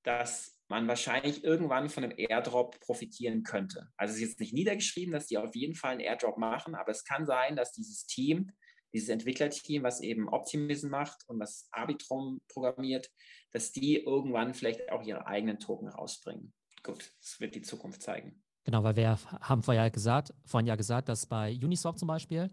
[0.03, 3.91] dass man wahrscheinlich irgendwann von einem Airdrop profitieren könnte.
[3.99, 6.91] Also es ist jetzt nicht niedergeschrieben, dass die auf jeden Fall einen Airdrop machen, aber
[6.91, 8.51] es kann sein, dass dieses Team,
[8.95, 13.11] dieses Entwicklerteam, was eben Optimism macht und was Arbitrum programmiert,
[13.51, 16.55] dass die irgendwann vielleicht auch ihre eigenen Token rausbringen.
[16.83, 18.43] Gut, das wird die Zukunft zeigen.
[18.65, 22.49] Genau, weil wir haben vorher gesagt, vorhin ja gesagt, dass bei Uniswap zum Beispiel,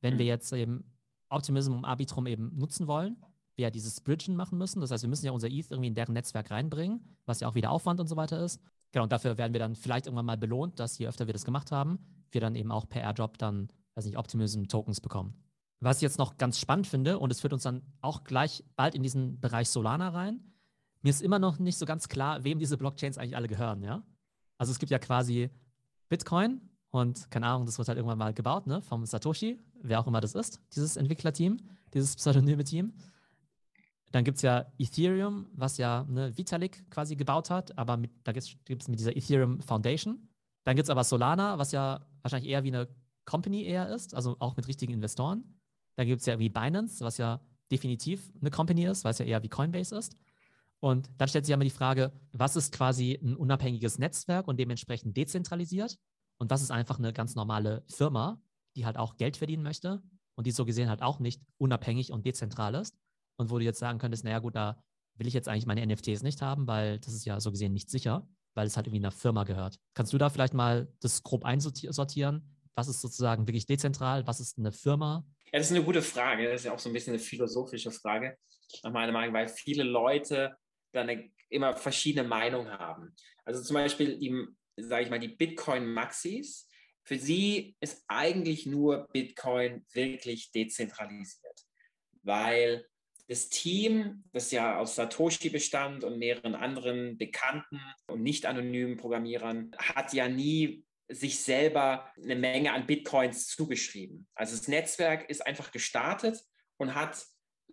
[0.00, 0.18] wenn mhm.
[0.18, 0.96] wir jetzt eben
[1.28, 3.20] Optimism und Arbitrum eben nutzen wollen,
[3.56, 4.80] wir ja dieses Bridgen machen müssen.
[4.80, 7.54] Das heißt, wir müssen ja unser ETH irgendwie in deren Netzwerk reinbringen, was ja auch
[7.54, 8.60] wieder Aufwand und so weiter ist.
[8.92, 11.44] Genau, und dafür werden wir dann vielleicht irgendwann mal belohnt, dass je öfter wir das
[11.44, 11.98] gemacht haben,
[12.30, 15.34] wir dann eben auch per Airdrop dann, weiß nicht, Optimism-Tokens bekommen.
[15.80, 18.94] Was ich jetzt noch ganz spannend finde, und es führt uns dann auch gleich bald
[18.94, 20.40] in diesen Bereich Solana rein,
[21.02, 24.02] mir ist immer noch nicht so ganz klar, wem diese Blockchains eigentlich alle gehören, ja?
[24.56, 25.50] Also es gibt ja quasi
[26.08, 30.06] Bitcoin und keine Ahnung, das wird halt irgendwann mal gebaut, ne, vom Satoshi, wer auch
[30.06, 31.58] immer das ist, dieses Entwicklerteam,
[31.92, 32.94] dieses pseudonyme Team.
[34.14, 38.30] Dann gibt es ja Ethereum, was ja ne, Vitalik quasi gebaut hat, aber mit, da
[38.30, 38.46] gibt
[38.80, 40.28] es mit dieser Ethereum Foundation.
[40.62, 42.86] Dann gibt es aber Solana, was ja wahrscheinlich eher wie eine
[43.24, 45.58] Company eher ist, also auch mit richtigen Investoren.
[45.96, 47.40] Dann gibt es ja wie Binance, was ja
[47.72, 50.16] definitiv eine Company ist, weil es ja eher wie Coinbase ist.
[50.78, 54.60] Und dann stellt sich ja immer die Frage, was ist quasi ein unabhängiges Netzwerk und
[54.60, 55.98] dementsprechend dezentralisiert?
[56.38, 58.40] Und was ist einfach eine ganz normale Firma,
[58.76, 60.04] die halt auch Geld verdienen möchte
[60.36, 62.96] und die so gesehen halt auch nicht unabhängig und dezentral ist?
[63.36, 64.82] Und wo du jetzt sagen könntest, naja gut, da
[65.16, 67.90] will ich jetzt eigentlich meine NFTs nicht haben, weil das ist ja so gesehen nicht
[67.90, 69.78] sicher, weil es halt irgendwie einer Firma gehört.
[69.94, 72.56] Kannst du da vielleicht mal das grob einsortieren?
[72.74, 74.26] Was ist sozusagen wirklich dezentral?
[74.26, 75.24] Was ist eine Firma?
[75.52, 76.48] Ja, das ist eine gute Frage.
[76.50, 78.36] Das ist ja auch so ein bisschen eine philosophische Frage,
[78.82, 80.56] nach meiner Meinung, weil viele Leute
[80.92, 83.14] dann immer verschiedene Meinungen haben.
[83.44, 84.18] Also zum Beispiel
[84.76, 86.68] sage ich mal, die Bitcoin-Maxis,
[87.04, 91.60] für sie ist eigentlich nur Bitcoin wirklich dezentralisiert,
[92.22, 92.86] weil
[93.28, 99.70] das Team, das ja aus Satoshi bestand und mehreren anderen bekannten und nicht anonymen Programmierern,
[99.78, 104.26] hat ja nie sich selber eine Menge an Bitcoins zugeschrieben.
[104.34, 106.42] Also das Netzwerk ist einfach gestartet
[106.76, 107.26] und hat,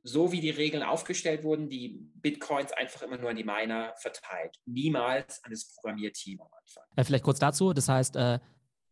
[0.04, 4.58] so wie die Regeln aufgestellt wurden, die Bitcoins einfach immer nur an die Miner verteilt.
[4.66, 6.84] Niemals an das Programmierteam am Anfang.
[6.98, 8.40] Ja, vielleicht kurz dazu, das heißt, äh,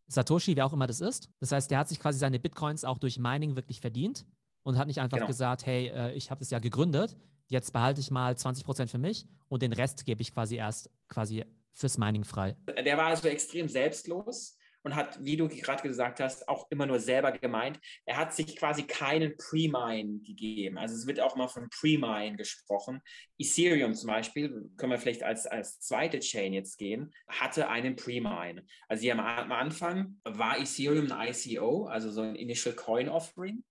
[0.07, 2.97] Satoshi, wer auch immer das ist, das heißt, der hat sich quasi seine Bitcoins auch
[2.97, 4.25] durch Mining wirklich verdient
[4.69, 5.27] und hat nicht einfach genau.
[5.27, 8.99] gesagt, hey, äh, ich habe das ja gegründet, jetzt behalte ich mal 20 Prozent für
[8.99, 12.55] mich und den Rest gebe ich quasi erst quasi fürs Mining frei.
[12.85, 16.99] Der war also extrem selbstlos und hat, wie du gerade gesagt hast, auch immer nur
[16.99, 20.77] selber gemeint, er hat sich quasi keinen Pre-Mine gegeben.
[20.77, 23.01] Also es wird auch mal von Pre-Mine gesprochen.
[23.37, 28.65] Ethereum zum Beispiel, können wir vielleicht als, als zweite Chain jetzt gehen, hatte einen Pre-Mine.
[28.87, 33.63] Also am, am Anfang war Ethereum ein ICO, also so ein Initial Coin Offering.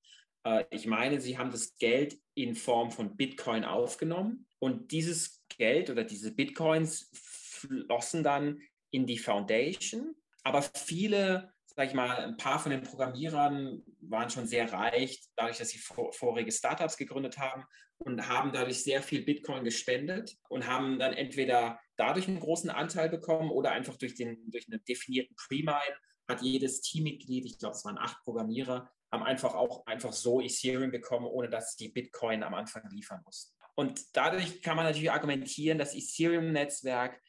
[0.49, 5.91] Äh, ich meine, sie haben das Geld in Form von Bitcoin aufgenommen und dieses Geld
[5.91, 10.15] oder diese Bitcoins flossen dann in die Foundation.
[10.45, 15.59] Aber viele, sag ich mal, ein paar von den Programmierern waren schon sehr reich, dadurch,
[15.59, 17.65] dass sie vor, vorige Startups gegründet haben
[17.99, 23.09] und haben dadurch sehr viel Bitcoin gespendet und haben dann entweder dadurch einen großen Anteil
[23.09, 25.97] bekommen oder einfach durch, den, durch einen definierten Pre-Mine
[26.29, 30.91] hat jedes Teammitglied, ich glaube, es waren acht Programmierer, haben einfach auch einfach so Ethereum
[30.91, 33.55] bekommen, ohne dass sie Bitcoin am Anfang liefern mussten.
[33.75, 37.21] Und dadurch kann man natürlich argumentieren, das Ethereum-Netzwerk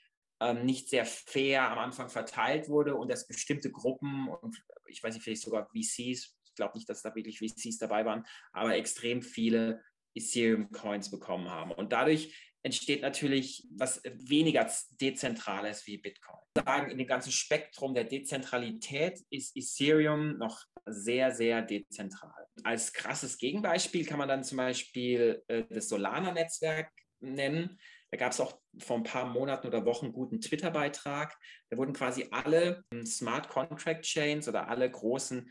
[0.41, 5.13] ähm, nicht sehr fair am Anfang verteilt wurde und dass bestimmte Gruppen und ich weiß
[5.13, 9.21] nicht, vielleicht sogar VCs, ich glaube nicht, dass da wirklich VCs dabei waren, aber extrem
[9.21, 9.83] viele
[10.15, 11.71] Ethereum-Coins bekommen haben.
[11.71, 14.69] Und dadurch entsteht natürlich was weniger
[14.99, 16.39] Dezentrales wie Bitcoin.
[16.55, 22.47] Sagen, in dem ganzen Spektrum der Dezentralität ist Ethereum noch sehr, sehr dezentral.
[22.63, 26.91] Als krasses Gegenbeispiel kann man dann zum Beispiel äh, das Solana-Netzwerk
[27.21, 27.79] nennen.
[28.11, 31.37] Da gab es auch vor ein paar Monaten oder Wochen einen guten Twitter-Beitrag.
[31.69, 35.49] Da wurden quasi alle ähm, Smart Contract Chains oder alle großen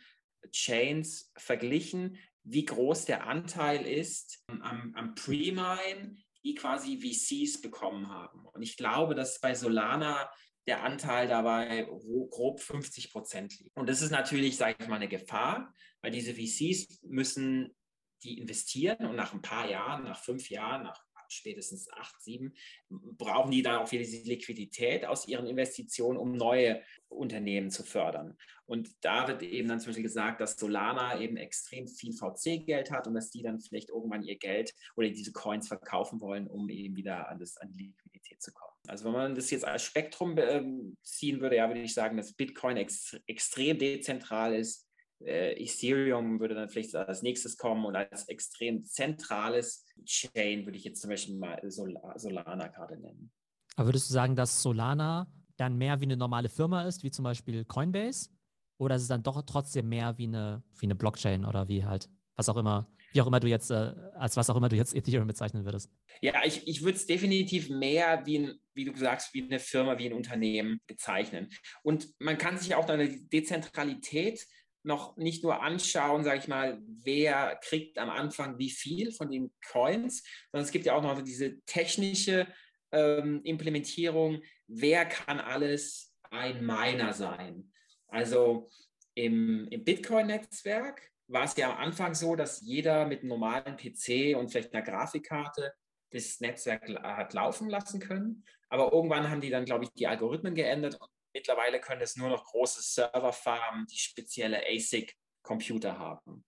[0.50, 8.46] Chains verglichen, wie groß der Anteil ist am, am Pre-Mine die quasi VCs bekommen haben.
[8.46, 10.30] Und ich glaube, dass bei Solana
[10.66, 11.88] der Anteil dabei
[12.30, 13.76] grob 50 Prozent liegt.
[13.76, 17.74] Und das ist natürlich, sage ich mal, eine Gefahr, weil diese VCs müssen
[18.22, 22.54] die investieren und nach ein paar Jahren, nach fünf Jahren, nach spätestens acht, sieben,
[22.88, 28.36] brauchen die dann auch wieder diese Liquidität aus ihren Investitionen, um neue Unternehmen zu fördern.
[28.66, 33.06] Und da wird eben dann zum Beispiel gesagt, dass Solana eben extrem viel VC-Geld hat
[33.06, 36.94] und dass die dann vielleicht irgendwann ihr Geld oder diese Coins verkaufen wollen, um eben
[36.96, 38.74] wieder an, das, an die Liquidität zu kommen.
[38.86, 40.62] Also wenn man das jetzt als Spektrum äh,
[41.02, 44.87] ziehen würde, ja, würde ich sagen, dass Bitcoin ex extrem dezentral ist,
[45.24, 50.84] äh, Ethereum würde dann vielleicht als nächstes kommen und als extrem zentrales Chain würde ich
[50.84, 53.30] jetzt zum Beispiel mal Sol Solana gerade nennen.
[53.76, 55.26] Aber würdest du sagen, dass Solana
[55.56, 58.30] dann mehr wie eine normale Firma ist, wie zum Beispiel Coinbase?
[58.78, 62.08] Oder ist es dann doch trotzdem mehr wie eine, wie eine Blockchain oder wie halt,
[62.36, 64.94] was auch immer, wie auch immer du jetzt, äh, als was auch immer du jetzt
[64.96, 65.90] Ethereum bezeichnen würdest?
[66.20, 69.98] Ja, ich, ich würde es definitiv mehr wie, ein, wie du sagst, wie eine Firma,
[69.98, 71.48] wie ein Unternehmen bezeichnen.
[71.82, 74.46] Und man kann sich auch eine Dezentralität
[74.88, 79.52] noch nicht nur anschauen, sage ich mal, wer kriegt am Anfang wie viel von den
[79.70, 82.48] Coins, sondern es gibt ja auch noch diese technische
[82.90, 87.70] ähm, Implementierung, wer kann alles ein Miner sein.
[88.08, 88.70] Also
[89.14, 94.36] im, im Bitcoin-Netzwerk war es ja am Anfang so, dass jeder mit einem normalen PC
[94.36, 95.74] und vielleicht einer Grafikkarte
[96.10, 98.44] das Netzwerk hat laufen lassen können.
[98.70, 100.98] Aber irgendwann haben die dann, glaube ich, die Algorithmen geändert
[101.38, 106.44] Mittlerweile können es nur noch große Serverfarmen, die spezielle ASIC-Computer haben.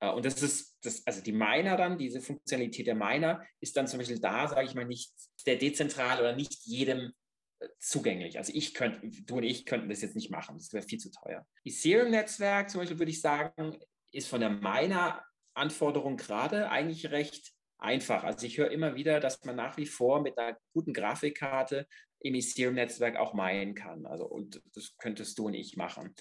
[0.00, 3.86] Äh, und das ist, das, also die Miner dann, diese Funktionalität der Miner ist dann
[3.86, 5.14] zum Beispiel da, sage ich mal, nicht
[5.46, 7.14] der dezentral oder nicht jedem
[7.60, 8.36] äh, zugänglich.
[8.36, 11.10] Also ich könnte, du und ich könnten das jetzt nicht machen, das wäre viel zu
[11.10, 11.46] teuer.
[11.64, 13.78] Ethereum-Netzwerk zum Beispiel würde ich sagen,
[14.12, 18.24] ist von der Miner-Anforderung gerade eigentlich recht einfach.
[18.24, 21.88] Also ich höre immer wieder, dass man nach wie vor mit einer guten Grafikkarte
[22.24, 24.06] im Ethereum-Netzwerk auch meinen kann.
[24.06, 26.14] Also, und das könntest du und ich machen.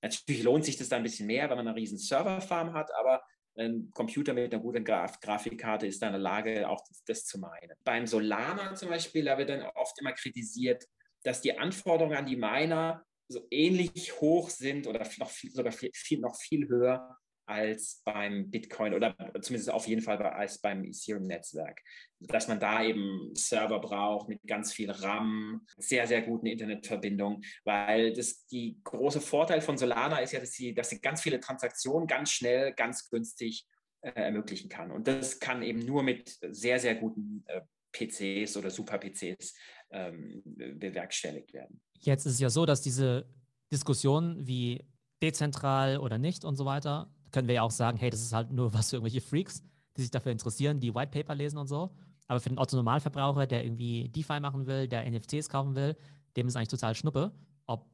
[0.00, 3.22] Natürlich lohnt sich das da ein bisschen mehr, wenn man eine riesen Serverfarm hat, aber
[3.56, 7.24] ein Computer mit einer guten Graf Grafikkarte ist da in der Lage, auch das, das,
[7.26, 7.72] zu meinen.
[7.84, 10.86] Beim Solana zum Beispiel, da wird dann oft immer kritisiert,
[11.24, 15.90] dass die Anforderungen an die Miner so ähnlich hoch sind oder noch viel, sogar viel,
[15.92, 17.18] viel, noch viel höher
[17.50, 21.80] als beim Bitcoin oder zumindest auf jeden Fall als beim Ethereum-Netzwerk.
[22.20, 28.12] Dass man da eben Server braucht mit ganz viel RAM, sehr, sehr guten Internetverbindung, weil
[28.12, 32.06] das die große Vorteil von Solana ist ja, dass sie, dass sie ganz viele Transaktionen
[32.06, 33.66] ganz schnell, ganz günstig
[34.02, 34.92] äh, ermöglichen kann.
[34.92, 39.54] Und das kann eben nur mit sehr, sehr guten äh, PCs oder Super-PCs
[39.90, 41.80] ähm, bewerkstelligt werden.
[41.98, 43.28] Jetzt ist es ja so, dass diese
[43.72, 44.84] Diskussion wie
[45.22, 48.50] dezentral oder nicht und so weiter können wir ja auch sagen, hey, das ist halt
[48.50, 49.62] nur was für irgendwelche Freaks,
[49.96, 51.90] die sich dafür interessieren, die White Paper lesen und so.
[52.28, 55.96] Aber für den Otto-Normalverbraucher, der irgendwie DeFi machen will, der NFTs kaufen will,
[56.36, 57.32] dem ist eigentlich total Schnuppe,
[57.66, 57.86] ob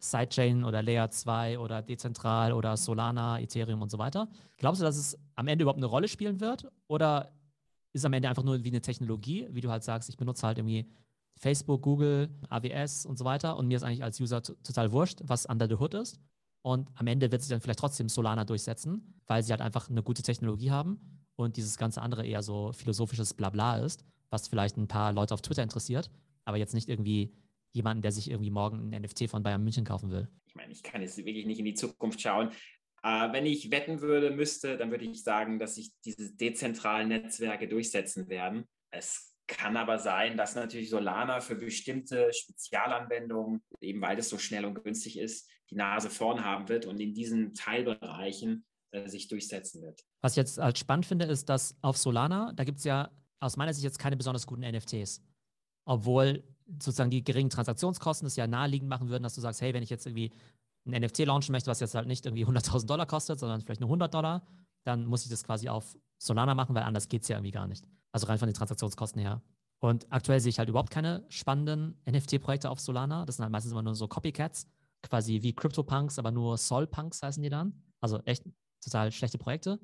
[0.00, 4.28] Sidechain oder Layer 2 oder dezentral oder Solana, Ethereum und so weiter.
[4.56, 6.70] Glaubst du, dass es am Ende überhaupt eine Rolle spielen wird?
[6.86, 7.32] Oder
[7.92, 10.46] ist es am Ende einfach nur wie eine Technologie, wie du halt sagst, ich benutze
[10.46, 10.90] halt irgendwie
[11.36, 13.56] Facebook, Google, AWS und so weiter.
[13.56, 16.18] Und mir ist eigentlich als User total wurscht, was under the hood ist.
[16.62, 20.02] Und am Ende wird sich dann vielleicht trotzdem Solana durchsetzen, weil sie halt einfach eine
[20.02, 24.88] gute Technologie haben und dieses ganze andere eher so philosophisches Blabla ist, was vielleicht ein
[24.88, 26.10] paar Leute auf Twitter interessiert,
[26.44, 27.34] aber jetzt nicht irgendwie
[27.72, 30.28] jemanden, der sich irgendwie morgen ein NFT von Bayern München kaufen will.
[30.46, 32.50] Ich meine, ich kann jetzt wirklich nicht in die Zukunft schauen.
[33.02, 37.66] Äh, wenn ich wetten würde, müsste, dann würde ich sagen, dass sich diese dezentralen Netzwerke
[37.66, 38.64] durchsetzen werden.
[38.90, 44.64] Es kann aber sein, dass natürlich Solana für bestimmte Spezialanwendungen, eben weil es so schnell
[44.64, 49.82] und günstig ist, die Nase vorn haben wird und in diesen Teilbereichen äh, sich durchsetzen
[49.82, 50.04] wird.
[50.20, 53.56] Was ich jetzt als spannend finde, ist, dass auf Solana, da gibt es ja aus
[53.56, 55.22] meiner Sicht jetzt keine besonders guten NFTs.
[55.84, 59.82] Obwohl sozusagen die geringen Transaktionskosten es ja naheliegend machen würden, dass du sagst, hey, wenn
[59.82, 60.30] ich jetzt irgendwie
[60.86, 63.88] ein NFT launchen möchte, was jetzt halt nicht irgendwie 100.000 Dollar kostet, sondern vielleicht nur
[63.88, 64.46] 100 Dollar,
[64.84, 67.66] dann muss ich das quasi auf Solana machen, weil anders geht es ja irgendwie gar
[67.66, 67.84] nicht.
[68.12, 69.42] Also rein von den Transaktionskosten her.
[69.80, 73.24] Und aktuell sehe ich halt überhaupt keine spannenden NFT-Projekte auf Solana.
[73.26, 74.68] Das sind halt meistens immer nur so Copycats,
[75.02, 77.82] quasi wie CryptoPunks, aber nur Sol-Punks heißen die dann.
[78.00, 78.44] Also echt
[78.82, 79.80] total schlechte Projekte.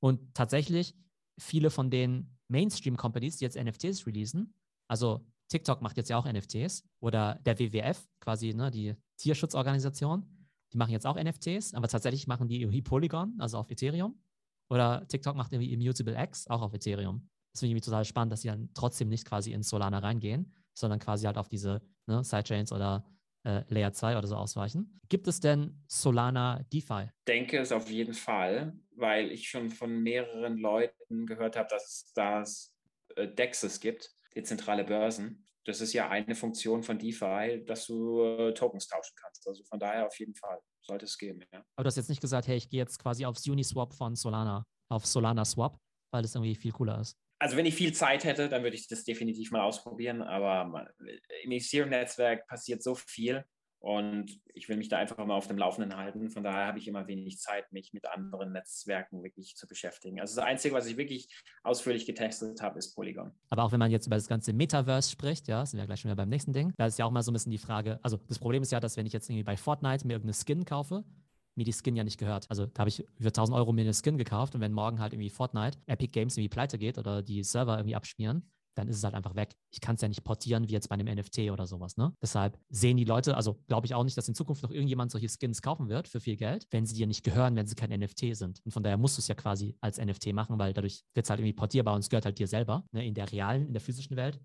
[0.00, 0.94] Und tatsächlich
[1.38, 4.54] viele von den Mainstream-Companies, die jetzt NFTs releasen,
[4.88, 10.26] also TikTok macht jetzt ja auch NFTs oder der WWF, quasi ne, die Tierschutzorganisation,
[10.72, 14.20] die machen jetzt auch NFTs, aber tatsächlich machen die irgendwie Polygon, also auf Ethereum.
[14.68, 17.28] Oder TikTok macht irgendwie Immutable X, auch auf Ethereum.
[17.52, 20.98] Das finde ich total spannend, dass sie dann trotzdem nicht quasi in Solana reingehen, sondern
[20.98, 23.06] quasi halt auf diese ne, Sidechains oder
[23.46, 24.98] äh, Layer 2 oder so ausweichen.
[25.08, 27.04] Gibt es denn Solana DeFi?
[27.04, 31.84] Ich denke es auf jeden Fall, weil ich schon von mehreren Leuten gehört habe, dass
[31.84, 32.74] es das
[33.14, 35.44] äh, DEXs gibt, dezentrale Börsen.
[35.64, 39.46] Das ist ja eine Funktion von DeFi, dass du äh, Tokens tauschen kannst.
[39.46, 41.40] Also von daher auf jeden Fall sollte es geben.
[41.52, 41.62] Ja.
[41.76, 44.64] Aber du hast jetzt nicht gesagt, hey, ich gehe jetzt quasi aufs Uniswap von Solana,
[44.88, 45.78] auf Solana Swap,
[46.12, 48.88] weil das irgendwie viel cooler ist also wenn ich viel Zeit hätte, dann würde ich
[48.88, 50.22] das definitiv mal ausprobieren.
[50.22, 50.88] Aber
[51.42, 53.44] im Ethereum-Netzwerk passiert so viel
[53.78, 56.30] und ich will mich da einfach mal auf dem Laufenden halten.
[56.30, 60.20] Von daher habe ich immer wenig Zeit, mich mit anderen Netzwerken wirklich zu beschäftigen.
[60.20, 61.28] Also das Einzige, was ich wirklich
[61.62, 63.32] ausführlich getestet habe, ist Polygon.
[63.50, 66.08] Aber auch wenn man jetzt über das ganze Metaverse spricht, ja, sind wir gleich schon
[66.08, 68.16] wieder beim nächsten Ding, da ist ja auch mal so ein bisschen die Frage, also
[68.28, 71.04] das Problem ist ja, dass wenn ich jetzt irgendwie bei Fortnite mir irgendeine Skin kaufe,
[71.56, 72.46] mir die Skin ja nicht gehört.
[72.50, 75.12] Also da habe ich für 1000 Euro mir eine Skin gekauft und wenn morgen halt
[75.12, 79.04] irgendwie Fortnite, Epic Games irgendwie pleite geht oder die Server irgendwie abschmieren, dann ist es
[79.04, 79.56] halt einfach weg.
[79.70, 81.96] Ich kann es ja nicht portieren wie jetzt bei einem NFT oder sowas.
[81.96, 82.12] Ne?
[82.22, 85.28] Deshalb sehen die Leute, also glaube ich auch nicht, dass in Zukunft noch irgendjemand solche
[85.28, 88.36] Skins kaufen wird für viel Geld, wenn sie dir nicht gehören, wenn sie kein NFT
[88.36, 88.60] sind.
[88.64, 91.30] Und von daher musst du es ja quasi als NFT machen, weil dadurch wird es
[91.30, 92.84] halt irgendwie portierbar und es gehört halt dir selber.
[92.92, 93.06] Ne?
[93.06, 94.38] In der realen, in der physischen Welt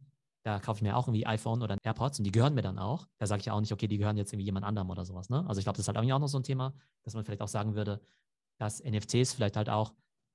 [0.44, 3.08] da kaufe ich mir auch irgendwie iPhone oder AirPods und die gehören mir dann auch.
[3.20, 5.30] Da sage ich ja auch nicht, okay, die gehören jetzt irgendwie jemand anderem oder sowas.
[5.30, 5.46] Ne?
[5.48, 6.74] Also ich glaube, das ist halt irgendwie auch noch so ein Thema,
[7.04, 8.02] dass man vielleicht auch sagen würde,
[8.58, 9.94] dass NFTs vielleicht halt auch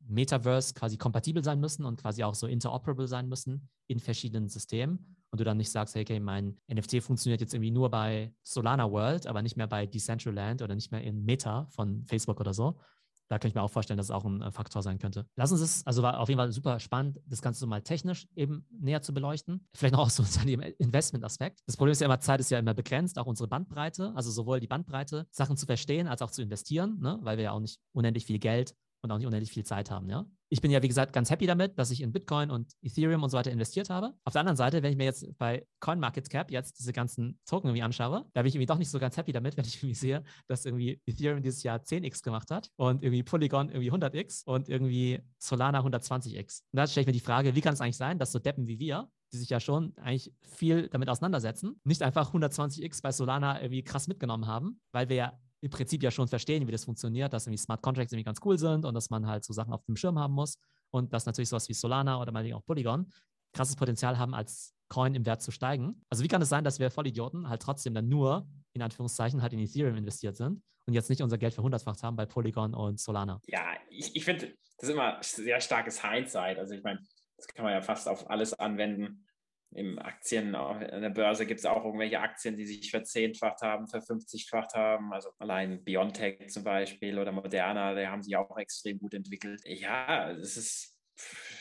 [0.09, 5.17] Metaverse quasi kompatibel sein müssen und quasi auch so interoperable sein müssen in verschiedenen Systemen.
[5.31, 8.91] Und du dann nicht sagst, hey, okay, mein NFT funktioniert jetzt irgendwie nur bei Solana
[8.91, 12.79] World, aber nicht mehr bei Decentraland oder nicht mehr in Meta von Facebook oder so,
[13.29, 15.27] da kann ich mir auch vorstellen, dass es auch ein äh, Faktor sein könnte.
[15.37, 18.29] Lass uns es, also war auf jeden Fall super spannend, das Ganze so mal technisch
[18.37, 19.67] eben näher zu beleuchten.
[19.75, 21.61] Vielleicht noch aus so einem Investment-Aspekt.
[21.67, 24.61] Das Problem ist ja immer, Zeit ist ja immer begrenzt, auch unsere Bandbreite, also sowohl
[24.61, 27.19] die Bandbreite, Sachen zu verstehen, als auch zu investieren, ne?
[27.23, 30.09] weil wir ja auch nicht unendlich viel Geld und auch nicht unendlich viel Zeit haben,
[30.09, 30.27] ja.
[30.49, 33.31] Ich bin ja, wie gesagt, ganz happy damit, dass ich in Bitcoin und Ethereum und
[33.31, 34.15] so weiter investiert habe.
[34.25, 37.83] Auf der anderen Seite, wenn ich mir jetzt bei CoinMarketCap jetzt diese ganzen Token irgendwie
[37.83, 40.23] anschaue, da bin ich irgendwie doch nicht so ganz happy damit, wenn ich irgendwie sehe,
[40.47, 45.21] dass irgendwie Ethereum dieses Jahr 10x gemacht hat und irgendwie Polygon irgendwie 100x und irgendwie
[45.39, 46.63] Solana 120x.
[46.73, 48.69] Und da stelle ich mir die Frage, wie kann es eigentlich sein, dass so Deppen
[48.69, 53.61] wie wir, die sich ja schon eigentlich viel damit auseinandersetzen, nicht einfach 120x bei Solana
[53.61, 57.33] irgendwie krass mitgenommen haben, weil wir ja im Prinzip ja schon verstehen, wie das funktioniert,
[57.33, 59.85] dass irgendwie Smart Contracts irgendwie ganz cool sind und dass man halt so Sachen auf
[59.85, 60.59] dem Schirm haben muss
[60.91, 63.11] und dass natürlich sowas wie Solana oder mal auch Polygon
[63.53, 66.05] krasses Potenzial haben, als Coin im Wert zu steigen.
[66.11, 69.53] Also wie kann es sein, dass wir Vollidioten halt trotzdem dann nur, in Anführungszeichen, halt
[69.53, 73.41] in Ethereum investiert sind und jetzt nicht unser Geld verhundertfacht haben bei Polygon und Solana?
[73.47, 76.59] Ja, ich, ich finde, das ist immer sehr starkes Hindsight.
[76.59, 77.01] Also ich meine,
[77.37, 79.26] das kann man ja fast auf alles anwenden
[79.73, 84.75] im Aktien, an der Börse gibt es auch irgendwelche Aktien, die sich verzehnfacht haben, verfünfzigfacht
[84.75, 85.13] haben.
[85.13, 89.61] Also allein Biontech zum Beispiel oder Moderna, die haben sich auch extrem gut entwickelt.
[89.65, 90.93] Ja, es ist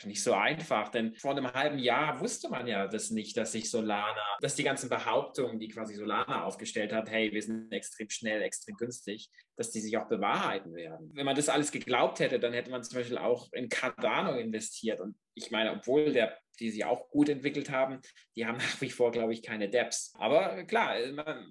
[0.04, 3.70] nicht so einfach, denn vor einem halben Jahr wusste man ja das nicht, dass sich
[3.70, 8.42] Solana, dass die ganzen Behauptungen, die quasi Solana aufgestellt hat, hey, wir sind extrem schnell,
[8.42, 11.10] extrem günstig, dass die sich auch bewahrheiten werden.
[11.14, 15.00] Wenn man das alles geglaubt hätte, dann hätte man zum Beispiel auch in Cardano investiert
[15.00, 18.00] und ich meine, obwohl der, die sich auch gut entwickelt haben,
[18.34, 20.12] die haben nach wie vor, glaube ich, keine Depths.
[20.18, 20.96] Aber klar,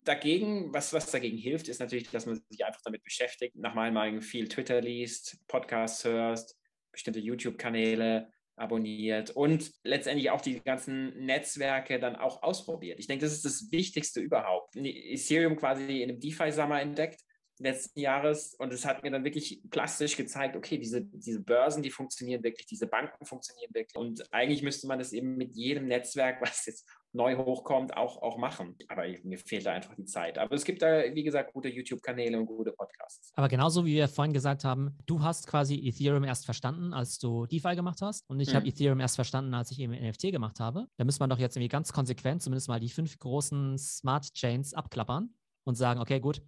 [0.03, 3.93] dagegen, was, was dagegen hilft, ist natürlich, dass man sich einfach damit beschäftigt, nach meiner
[3.93, 6.57] Meinung viel Twitter liest, Podcasts hörst,
[6.91, 12.99] bestimmte YouTube-Kanäle abonniert und letztendlich auch die ganzen Netzwerke dann auch ausprobiert.
[12.99, 14.75] Ich denke, das ist das Wichtigste überhaupt.
[14.75, 17.21] Ethereum quasi in einem DeFi-Sommer entdeckt
[17.59, 21.91] letzten Jahres und es hat mir dann wirklich plastisch gezeigt, okay, diese, diese Börsen, die
[21.91, 26.41] funktionieren wirklich, diese Banken funktionieren wirklich und eigentlich müsste man das eben mit jedem Netzwerk,
[26.41, 28.75] was jetzt neu hochkommt, auch, auch machen.
[28.89, 30.37] Aber mir fehlt da einfach die Zeit.
[30.37, 33.31] Aber es gibt da, wie gesagt, gute YouTube-Kanäle und gute Podcasts.
[33.35, 37.45] Aber genauso wie wir vorhin gesagt haben, du hast quasi Ethereum erst verstanden, als du
[37.45, 38.55] DeFi gemacht hast und ich mhm.
[38.55, 40.87] habe Ethereum erst verstanden, als ich eben NFT gemacht habe.
[40.97, 44.73] Da muss man doch jetzt irgendwie ganz konsequent zumindest mal die fünf großen Smart Chains
[44.73, 45.33] abklappern
[45.63, 46.41] und sagen, okay, gut,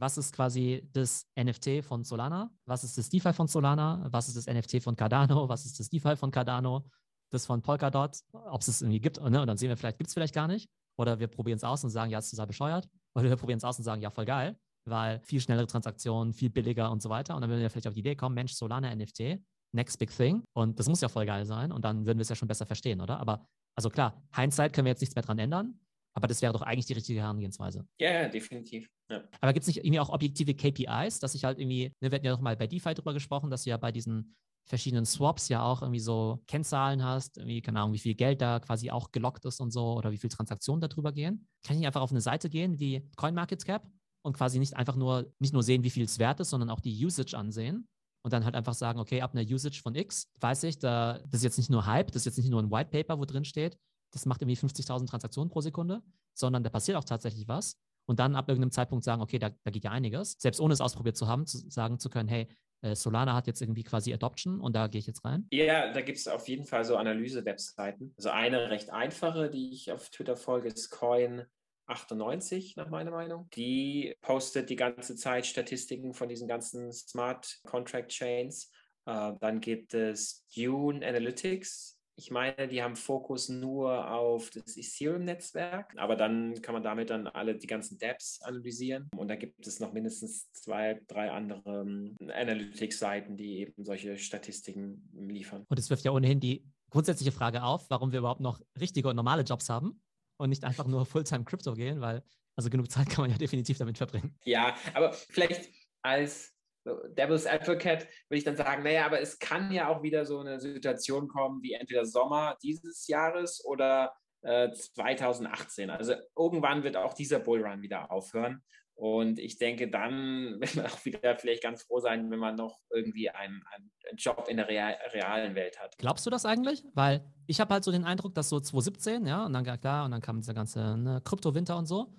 [0.00, 4.36] was ist quasi das NFT von Solana, was ist das DeFi von Solana, was ist
[4.36, 6.86] das NFT von Cardano, was ist das DeFi von Cardano,
[7.30, 9.20] das von Polkadot, ob es es irgendwie gibt.
[9.20, 9.40] Ne?
[9.40, 10.68] Und dann sehen wir vielleicht, gibt es vielleicht gar nicht.
[10.96, 12.88] Oder wir probieren es aus und sagen, ja, es ist total bescheuert.
[13.14, 16.50] Oder wir probieren es aus und sagen, ja, voll geil, weil viel schnellere Transaktionen, viel
[16.50, 17.34] billiger und so weiter.
[17.34, 19.38] Und dann würden wir vielleicht auf die Idee kommen, Mensch, Solana NFT,
[19.72, 20.42] next big thing.
[20.54, 21.72] Und das muss ja voll geil sein.
[21.72, 23.20] Und dann würden wir es ja schon besser verstehen, oder?
[23.20, 23.46] Aber
[23.76, 25.78] also klar, Hindsight können wir jetzt nichts mehr dran ändern.
[26.14, 27.86] Aber das wäre doch eigentlich die richtige Herangehensweise.
[28.00, 28.88] Ja, yeah, definitiv.
[29.10, 29.22] Ja.
[29.40, 32.26] Aber gibt es nicht irgendwie auch objektive KPIs, dass ich halt irgendwie, ne, wir hatten
[32.26, 34.34] ja noch mal bei DeFi drüber gesprochen, dass du ja bei diesen
[34.68, 38.60] verschiedenen Swaps ja auch irgendwie so Kennzahlen hast, irgendwie, keine Ahnung, wie viel Geld da
[38.60, 41.46] quasi auch gelockt ist und so oder wie viele Transaktionen darüber gehen.
[41.64, 43.88] Kann ich nicht einfach auf eine Seite gehen wie CoinMarketCap
[44.22, 46.80] und quasi nicht einfach nur, nicht nur sehen, wie viel es wert ist, sondern auch
[46.80, 47.88] die Usage ansehen
[48.22, 51.40] und dann halt einfach sagen, okay, ab einer Usage von X weiß ich, da, das
[51.40, 53.44] ist jetzt nicht nur Hype, das ist jetzt nicht nur ein White Paper, wo drin
[53.44, 53.76] steht,
[54.10, 56.02] das macht irgendwie 50.000 Transaktionen pro Sekunde,
[56.34, 57.76] sondern da passiert auch tatsächlich was.
[58.06, 60.36] Und dann ab irgendeinem Zeitpunkt sagen, okay, da, da geht ja einiges.
[60.38, 62.48] Selbst ohne es ausprobiert zu haben, zu sagen zu können, hey,
[62.82, 65.46] äh, Solana hat jetzt irgendwie quasi Adoption und da gehe ich jetzt rein?
[65.52, 68.14] Ja, da gibt es auf jeden Fall so Analyse-Webseiten.
[68.16, 71.44] Also eine recht einfache, die ich auf Twitter folge, ist Coin
[71.86, 73.48] 98 nach meiner Meinung.
[73.54, 78.70] Die postet die ganze Zeit Statistiken von diesen ganzen Smart Contract Chains.
[79.06, 81.99] Äh, dann gibt es Dune Analytics.
[82.20, 87.26] Ich meine, die haben Fokus nur auf das Ethereum-Netzwerk, aber dann kann man damit dann
[87.26, 89.08] alle die ganzen Dapps analysieren.
[89.16, 95.08] Und da gibt es noch mindestens zwei, drei andere ähm, Analytics-Seiten, die eben solche Statistiken
[95.14, 95.64] liefern.
[95.70, 99.16] Und es wirft ja ohnehin die grundsätzliche Frage auf, warum wir überhaupt noch richtige und
[99.16, 100.02] normale Jobs haben
[100.36, 102.22] und nicht einfach nur Fulltime Crypto gehen, weil
[102.54, 104.36] also genug Zeit kann man ja definitiv damit verbringen.
[104.44, 105.70] Ja, aber vielleicht
[106.02, 106.54] als
[106.84, 110.60] Devil's Advocate würde ich dann sagen, naja, aber es kann ja auch wieder so eine
[110.60, 115.90] Situation kommen wie entweder Sommer dieses Jahres oder äh, 2018.
[115.90, 118.62] Also irgendwann wird auch dieser Bullrun wieder aufhören.
[119.00, 122.80] Und ich denke, dann wird man auch wieder vielleicht ganz froh sein, wenn man noch
[122.90, 125.96] irgendwie einen, einen Job in der real, realen Welt hat.
[125.96, 126.84] Glaubst du das eigentlich?
[126.92, 130.10] Weil ich habe halt so den Eindruck, dass so 2017, ja, und dann klar, und
[130.10, 132.12] dann kam dieser ganze ne, Kryptowinter und so.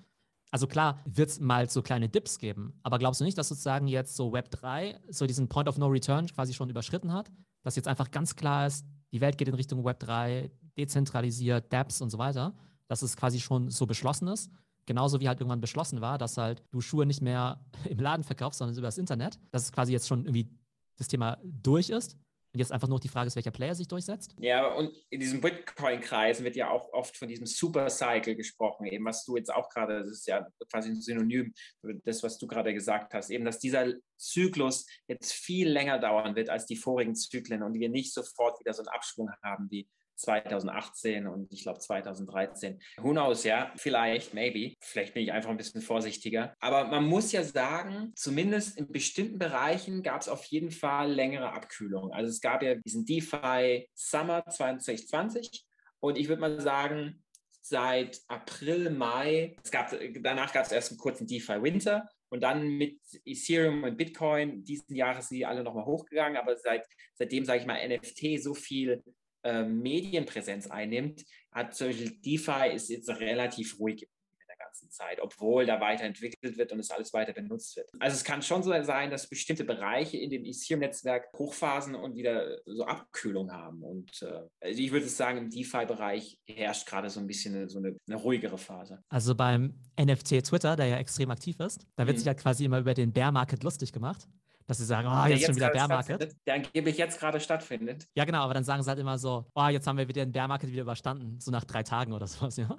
[0.52, 3.88] Also klar, wird es mal so kleine Dips geben, aber glaubst du nicht, dass sozusagen
[3.88, 7.32] jetzt so Web 3 so diesen Point of No Return quasi schon überschritten hat?
[7.64, 12.02] Dass jetzt einfach ganz klar ist, die Welt geht in Richtung Web 3, dezentralisiert, Dapps
[12.02, 12.54] und so weiter,
[12.88, 14.52] dass es quasi schon so beschlossen ist.
[14.86, 18.60] Genauso wie halt irgendwann beschlossen war, dass halt du Schuhe nicht mehr im Laden verkaufst,
[18.60, 19.40] sondern über das Internet.
[19.52, 20.50] Dass es quasi jetzt schon irgendwie
[20.98, 22.18] das Thema durch ist.
[22.54, 24.36] Und jetzt einfach nur die Frage ist, welcher Player sich durchsetzt?
[24.38, 29.24] Ja, und in diesem Bitcoin-Kreisen wird ja auch oft von diesem Super-Cycle gesprochen, eben was
[29.24, 32.74] du jetzt auch gerade, das ist ja quasi ein Synonym für das, was du gerade
[32.74, 37.64] gesagt hast, eben, dass dieser Zyklus jetzt viel länger dauern wird als die vorigen Zyklen
[37.64, 39.88] und wir nicht sofort wieder so einen Abschwung haben wie
[40.22, 42.80] 2018 und ich glaube 2013.
[42.98, 44.76] Who knows, ja, vielleicht, maybe.
[44.82, 46.56] Vielleicht bin ich einfach ein bisschen vorsichtiger.
[46.60, 51.54] Aber man muss ja sagen, zumindest in bestimmten Bereichen gab es auf jeden Fall längere
[51.54, 52.12] Abkühlung.
[52.14, 55.66] Also es gab ja diesen DeFi Summer 2020
[56.00, 57.24] und ich würde mal sagen,
[57.62, 62.68] seit April, Mai, es gab, danach gab es erst einen kurzen DeFi Winter und dann
[62.68, 67.60] mit Ethereum und Bitcoin diesen Jahres sind die alle nochmal hochgegangen, aber seit, seitdem, sage
[67.60, 69.04] ich mal, NFT so viel
[69.44, 75.20] äh, Medienpräsenz einnimmt, hat zum Beispiel DeFi ist jetzt relativ ruhig in der ganzen Zeit,
[75.22, 77.90] obwohl da weiterentwickelt wird und es alles weiter benutzt wird.
[78.00, 82.60] Also es kann schon so sein, dass bestimmte Bereiche in dem Ethereum-Netzwerk Hochphasen und wieder
[82.66, 83.84] so Abkühlung haben.
[83.84, 87.80] Und äh, also ich würde sagen, im DeFi-Bereich herrscht gerade so ein bisschen eine, so
[87.80, 89.04] eine, eine, ruhigere Phase.
[89.10, 92.20] Also beim NFT Twitter, der ja extrem aktiv ist, da wird mhm.
[92.20, 94.28] sich ja quasi immer über den Bear Market lustig gemacht
[94.68, 96.36] dass sie sagen, oh, jetzt, jetzt schon wieder Bear Market.
[96.46, 98.08] Der angeblich jetzt gerade stattfindet.
[98.16, 100.32] Ja, genau, aber dann sagen sie halt immer so, oh, jetzt haben wir wieder den
[100.32, 102.70] Bear Market wieder überstanden, so nach drei Tagen oder sowas, ja.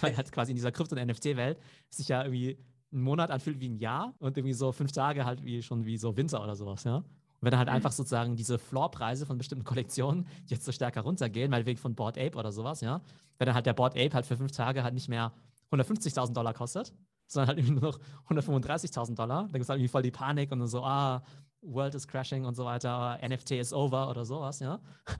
[0.00, 1.58] Weil halt quasi in dieser Krypto- und NFT-Welt
[1.90, 2.58] sich ja irgendwie
[2.92, 5.98] ein Monat anfühlt wie ein Jahr und irgendwie so fünf Tage halt wie schon wie
[5.98, 6.96] so Winter oder sowas, ja.
[6.96, 7.04] Und
[7.42, 7.76] wenn dann halt mhm.
[7.76, 12.36] einfach sozusagen diese Floorpreise von bestimmten Kollektionen jetzt so stärker runtergehen, meinetwegen von Board Ape
[12.36, 13.02] oder sowas, ja,
[13.38, 15.32] wenn dann halt der Board Ape halt für fünf Tage halt nicht mehr
[15.70, 16.94] 150.000 Dollar kostet,
[17.26, 19.42] sondern halt irgendwie nur noch 135.000 Dollar.
[19.44, 21.22] Da gibt es halt irgendwie voll die Panik und dann so, ah,
[21.62, 24.74] World is crashing und so weiter, NFT is over oder sowas, ja.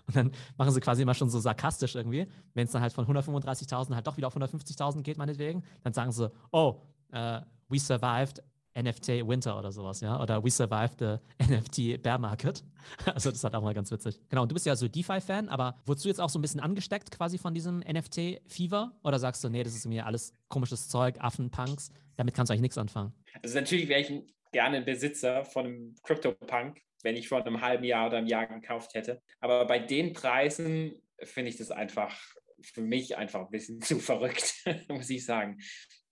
[0.07, 2.27] Und dann machen sie quasi immer schon so sarkastisch irgendwie.
[2.55, 6.13] Wenn es dann halt von 135.000 halt doch wieder auf 150.000 geht, meinetwegen, dann sagen
[6.13, 6.83] sie, oh,
[7.13, 8.43] uh, we survived
[8.81, 10.21] NFT Winter oder sowas, ja.
[10.21, 11.17] Oder we survived the
[11.53, 12.63] NFT Bear Market.
[13.05, 14.21] Also das ist halt auch mal ganz witzig.
[14.29, 16.61] Genau, und du bist ja so DeFi-Fan, aber wurdest du jetzt auch so ein bisschen
[16.61, 18.93] angesteckt quasi von diesem NFT-Fever?
[19.03, 22.53] Oder sagst du, nee, das ist mir alles komisches Zeug, Affen, Punks, damit kannst du
[22.53, 23.13] eigentlich nichts anfangen?
[23.43, 24.13] Also natürlich wäre ich
[24.53, 28.95] gerne Besitzer von einem CryptoPunk, wenn ich vor einem halben Jahr oder einem Jahr gekauft
[28.95, 29.21] hätte.
[29.41, 32.17] Aber bei den Preisen finde ich das einfach
[32.63, 34.55] für mich einfach ein bisschen zu verrückt,
[34.89, 35.59] muss ich sagen.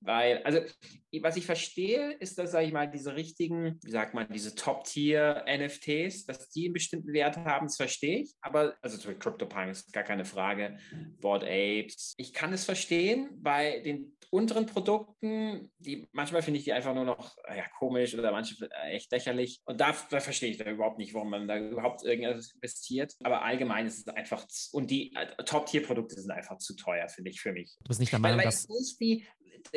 [0.04, 0.60] Weil, also,
[1.22, 6.26] was ich verstehe, ist, dass, sage ich mal, diese richtigen, wie sagt man, diese Top-Tier-NFTs,
[6.26, 8.34] dass die einen bestimmten Wert haben, das verstehe ich.
[8.42, 10.76] Aber, also zum Beispiel CryptoPunk ist gar keine Frage.
[11.20, 12.14] Board Apes.
[12.18, 13.30] Ich kann es verstehen.
[13.40, 18.32] Bei den unteren Produkten, die manchmal finde ich die einfach nur noch ja, komisch oder
[18.32, 19.60] manchmal echt lächerlich.
[19.64, 23.14] Und da, da verstehe ich da überhaupt nicht, warum man da überhaupt irgendwas investiert.
[23.22, 27.40] Aber allgemein ist es einfach, und die äh, Top-Tier-Produkte sind einfach zu teuer, finde ich,
[27.40, 27.76] für mich.
[27.84, 28.68] Du bist nicht der Meinung, weil, weil dass...
[28.68, 29.24] Nicht wie,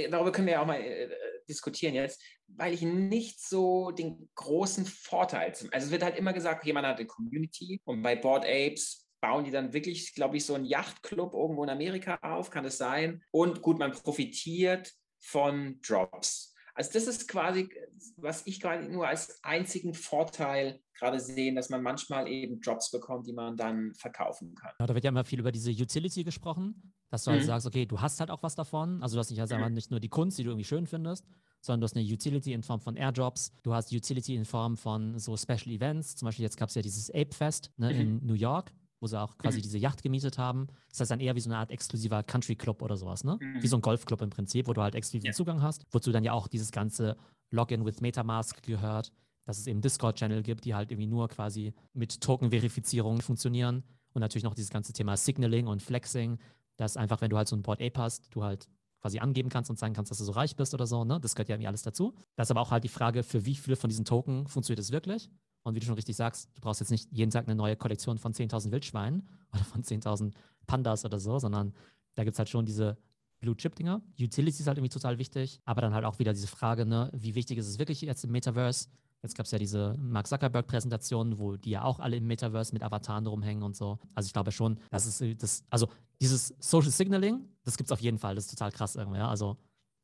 [0.10, 1.10] darüber können wir ja auch mal äh,
[1.48, 6.66] diskutieren jetzt, weil ich nicht so den großen Vorteil, also es wird halt immer gesagt,
[6.66, 10.54] jemand hat eine Community und bei Board Apes bauen die dann wirklich, glaube ich, so
[10.54, 13.24] einen Yachtclub irgendwo in Amerika auf, kann es sein?
[13.32, 16.54] Und gut, man profitiert von Drops.
[16.78, 17.70] Also das ist quasi,
[18.18, 23.26] was ich quasi nur als einzigen Vorteil gerade sehe, dass man manchmal eben Drops bekommt,
[23.26, 24.74] die man dann verkaufen kann.
[24.80, 27.48] Ja, da wird ja immer viel über diese Utility gesprochen, dass du halt mhm.
[27.48, 29.02] sagst, okay, du hast halt auch was davon.
[29.02, 29.74] Also du hast nicht, also mhm.
[29.74, 31.26] nicht nur die Kunst, die du irgendwie schön findest,
[31.62, 35.18] sondern du hast eine Utility in Form von Airdrops, du hast Utility in Form von
[35.18, 36.16] so Special Events.
[36.16, 38.00] Zum Beispiel jetzt gab es ja dieses Ape Fest ne, mhm.
[38.00, 39.64] in New York wo sie auch quasi mhm.
[39.64, 40.68] diese Yacht gemietet haben.
[40.90, 43.38] Das heißt dann eher wie so eine Art exklusiver Country Club oder sowas, ne?
[43.40, 43.62] Mhm.
[43.62, 45.34] Wie so ein Golfclub im Prinzip, wo du halt exklusiven ja.
[45.34, 47.18] Zugang hast, wozu dann ja auch dieses ganze
[47.52, 49.12] Login with Metamask gehört,
[49.46, 53.84] dass es eben Discord-Channel gibt, die halt irgendwie nur quasi mit Token-Verifizierung funktionieren
[54.14, 56.40] und natürlich noch dieses ganze Thema Signaling und Flexing,
[56.76, 58.68] dass einfach, wenn du halt so ein Board Ape hast, du halt
[59.00, 61.20] quasi angeben kannst und sagen kannst, dass du so reich bist oder so, ne?
[61.20, 62.14] Das gehört ja irgendwie alles dazu.
[62.36, 64.92] Das ist aber auch halt die Frage, für wie viele von diesen Token funktioniert es
[64.92, 65.30] wirklich?
[65.64, 68.18] Und wie du schon richtig sagst, du brauchst jetzt nicht jeden Tag eine neue Kollektion
[68.18, 70.34] von 10.000 Wildschweinen oder von 10.000
[70.66, 71.74] Pandas oder so, sondern
[72.16, 72.98] da gibt es halt schon diese
[73.40, 74.02] Blue-Chip-Dinger.
[74.20, 77.36] Utility ist halt irgendwie total wichtig, aber dann halt auch wieder diese Frage, ne, wie
[77.36, 78.88] wichtig ist es wirklich jetzt im Metaverse?
[79.24, 82.84] Jetzt gab es ja diese Mark Zuckerberg-Präsentation, wo die ja auch alle im Metaverse mit
[82.84, 84.00] Avataren rumhängen und so.
[84.14, 85.90] Also ich glaube schon, das ist das, also
[86.22, 89.18] dieses Social Signaling, das gibt es auf jeden Fall, das ist total krass irgendwie.
[89.18, 89.30] Ja?
[89.30, 89.58] Also,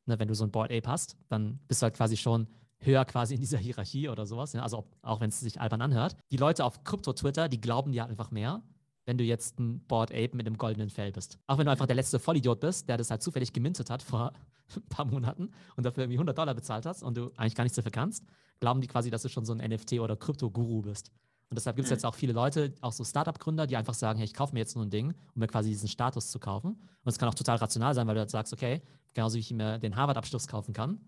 [0.06, 2.48] ne, wenn du so ein Board Ape hast, dann bist du halt quasi schon
[2.84, 4.52] höher quasi in dieser Hierarchie oder sowas.
[4.52, 4.62] Ja?
[4.62, 6.16] Also auch wenn es sich albern anhört.
[6.30, 8.62] Die Leute auf Krypto-Twitter, die glauben dir halt einfach mehr,
[9.06, 11.38] wenn du jetzt ein Board Ape mit einem goldenen Fell bist.
[11.46, 14.32] Auch wenn du einfach der letzte Vollidiot bist, der das halt zufällig gemintet hat vor
[14.76, 17.76] ein paar Monaten und dafür irgendwie 100 Dollar bezahlt hast und du eigentlich gar nichts
[17.76, 18.24] dafür kannst,
[18.60, 21.10] glauben die quasi, dass du schon so ein NFT- oder Krypto-Guru bist.
[21.50, 21.96] Und deshalb gibt es mhm.
[21.96, 24.74] jetzt auch viele Leute, auch so Startup-Gründer, die einfach sagen, hey, ich kaufe mir jetzt
[24.74, 26.70] nur ein Ding, um mir quasi diesen Status zu kaufen.
[26.70, 28.82] Und es kann auch total rational sein, weil du halt sagst, okay,
[29.12, 30.98] genauso wie ich mir den Harvard-Abschluss kaufen kann,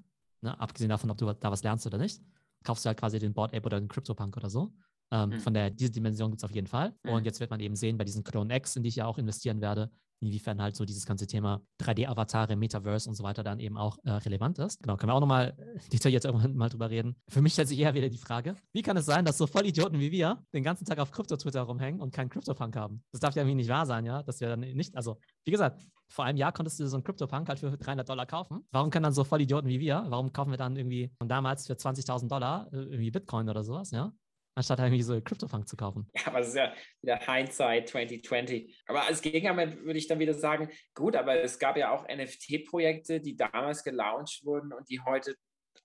[0.47, 2.21] ne, abgesehen davon, ob du da was lernst oder nicht,
[2.65, 4.73] kaufst du halt quasi den Board Ape oder den CryptoPunk oder so.
[5.13, 5.41] Ähm, mhm.
[5.41, 6.95] Von der, diese Dimension gibt es auf jeden Fall.
[7.05, 7.11] Mhm.
[7.13, 9.19] Und jetzt wird man eben sehen, bei diesen Clone X, in die ich ja auch
[9.19, 9.91] investieren werde,
[10.21, 14.11] inwiefern halt so dieses ganze Thema 3D-Avatare, Metaverse und so weiter dann eben auch äh,
[14.13, 14.83] relevant ist.
[14.83, 15.57] Genau, können wir auch nochmal
[15.93, 17.17] detailliert irgendwann mal drüber reden.
[17.29, 20.01] Für mich stellt sich eher wieder die Frage, wie kann es sein, dass so Vollidioten
[20.01, 23.05] wie wir den ganzen Tag auf Krypto-Twitter rumhängen und keinen Crypto-Punk haben?
[23.13, 24.23] Das darf ja irgendwie nicht wahr sein, ja?
[24.23, 27.49] Dass wir dann nicht, also, wie gesagt, vor einem Jahr konntest du so einen Crypto-Punk
[27.49, 28.67] halt für 300 Dollar kaufen.
[28.71, 31.75] Warum können dann so Vollidioten wie wir, warum kaufen wir dann irgendwie von damals für
[31.75, 34.13] 20.000 Dollar äh, irgendwie Bitcoin oder sowas, ja?
[34.57, 36.09] anstatt irgendwie so CryptoFunk zu kaufen.
[36.15, 38.85] Ja, aber das ist ja wieder Hindsight 2020.
[38.87, 43.21] Aber als Gegenargument würde ich dann wieder sagen, gut, aber es gab ja auch NFT-Projekte,
[43.21, 45.37] die damals gelauncht wurden und die heute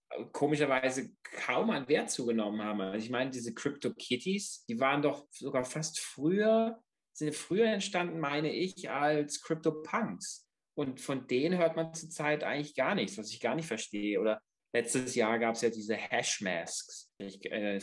[0.09, 2.79] äh, komischerweise kaum an Wert zugenommen haben.
[2.81, 6.81] Also ich meine, diese Crypto Kitties, die waren doch sogar fast früher,
[7.13, 10.47] sind früher entstanden, meine ich, als Crypto Punks.
[10.73, 14.19] Und von denen hört man zurzeit eigentlich gar nichts, was ich gar nicht verstehe.
[14.19, 14.41] Oder
[14.73, 17.79] Letztes Jahr gab es ja diese Hash-Masks, äh,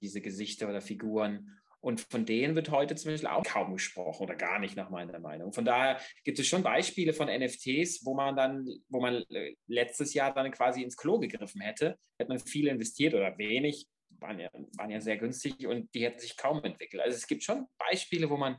[0.00, 1.58] diese Gesichter oder Figuren.
[1.80, 5.18] Und von denen wird heute zum Beispiel auch kaum gesprochen oder gar nicht nach meiner
[5.20, 5.52] Meinung.
[5.52, 10.14] Von daher gibt es schon Beispiele von NFTs, wo man dann, wo man äh, letztes
[10.14, 14.48] Jahr dann quasi ins Klo gegriffen hätte, hätte man viel investiert oder wenig, waren ja,
[14.76, 17.02] waren ja sehr günstig und die hätten sich kaum entwickelt.
[17.02, 18.58] Also es gibt schon Beispiele, wo man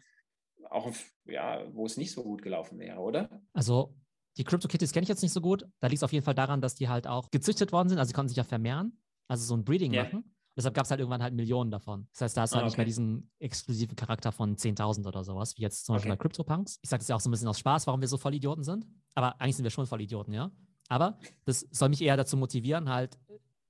[0.69, 0.91] auch,
[1.25, 3.29] ja, wo es nicht so gut gelaufen wäre, oder?
[3.53, 3.95] Also
[4.37, 5.65] die CryptoKitties kenne ich jetzt nicht so gut.
[5.79, 7.97] Da liegt es auf jeden Fall daran, dass die halt auch gezüchtet worden sind.
[7.97, 8.97] Also sie konnten sich ja vermehren,
[9.27, 10.05] also so ein Breeding yeah.
[10.05, 10.35] machen.
[10.55, 12.07] Deshalb gab es halt irgendwann halt Millionen davon.
[12.11, 12.71] Das heißt, da hast du halt ah, okay.
[12.71, 16.17] nicht mehr diesen exklusiven Charakter von 10.000 oder sowas, wie jetzt zum Beispiel okay.
[16.17, 16.79] bei CryptoPunks.
[16.81, 18.63] Ich sage das ja auch so ein bisschen aus Spaß, warum wir so voll Idioten
[18.63, 18.85] sind.
[19.15, 20.51] Aber eigentlich sind wir schon voll Idioten, ja.
[20.89, 23.17] Aber das soll mich eher dazu motivieren, halt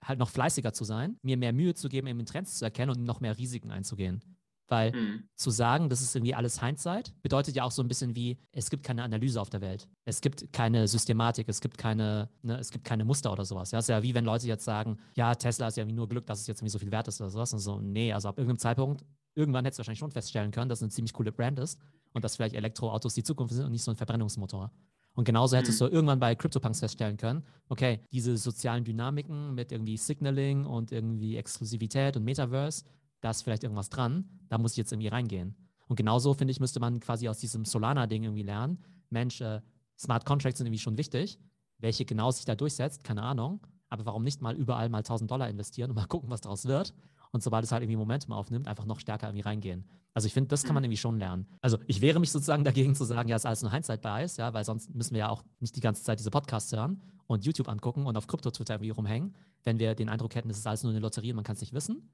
[0.03, 3.03] halt noch fleißiger zu sein, mir mehr Mühe zu geben, eben Trends zu erkennen und
[3.03, 4.21] noch mehr Risiken einzugehen.
[4.69, 5.23] Weil mhm.
[5.35, 8.69] zu sagen, das ist irgendwie alles Hindsight, bedeutet ja auch so ein bisschen wie, es
[8.69, 9.87] gibt keine Analyse auf der Welt.
[10.05, 13.71] Es gibt keine Systematik, es gibt keine, ne, es gibt keine Muster oder sowas.
[13.71, 16.07] Ja, es ist ja wie wenn Leute jetzt sagen, ja, Tesla ist ja wie nur
[16.07, 17.51] Glück, dass es jetzt irgendwie so viel wert ist oder sowas.
[17.53, 19.03] Und so, nee, also ab irgendeinem Zeitpunkt,
[19.35, 21.79] irgendwann hättest du wahrscheinlich schon feststellen können, dass es eine ziemlich coole Brand ist
[22.13, 24.71] und dass vielleicht Elektroautos die Zukunft sind und nicht so ein Verbrennungsmotor.
[25.15, 25.85] Und genauso hättest mhm.
[25.85, 31.35] du irgendwann bei CryptoPunks feststellen können, okay, diese sozialen Dynamiken mit irgendwie Signaling und irgendwie
[31.35, 32.85] Exklusivität und Metaverse,
[33.21, 35.55] da ist vielleicht irgendwas dran, da muss ich jetzt irgendwie reingehen.
[35.87, 39.61] Und genauso, finde ich, müsste man quasi aus diesem Solana-Ding irgendwie lernen, Mensch, äh,
[39.97, 41.39] Smart Contracts sind irgendwie schon wichtig.
[41.79, 43.65] Welche genau sich da durchsetzt, keine Ahnung.
[43.89, 46.93] Aber warum nicht mal überall mal 1000 Dollar investieren und mal gucken, was daraus wird?
[47.31, 49.85] Und sobald es halt irgendwie Momentum aufnimmt, einfach noch stärker irgendwie reingehen.
[50.13, 50.85] Also ich finde, das kann man mhm.
[50.85, 51.47] irgendwie schon lernen.
[51.61, 54.53] Also ich wehre mich sozusagen dagegen zu sagen, ja, es ist alles nur Hindsight-Bias, ja,
[54.53, 57.69] weil sonst müssen wir ja auch nicht die ganze Zeit diese Podcasts hören und YouTube
[57.69, 60.91] angucken und auf Krypto-Twitter irgendwie rumhängen, wenn wir den Eindruck hätten, es ist alles nur
[60.91, 62.09] eine Lotterie und man kann es nicht wissen.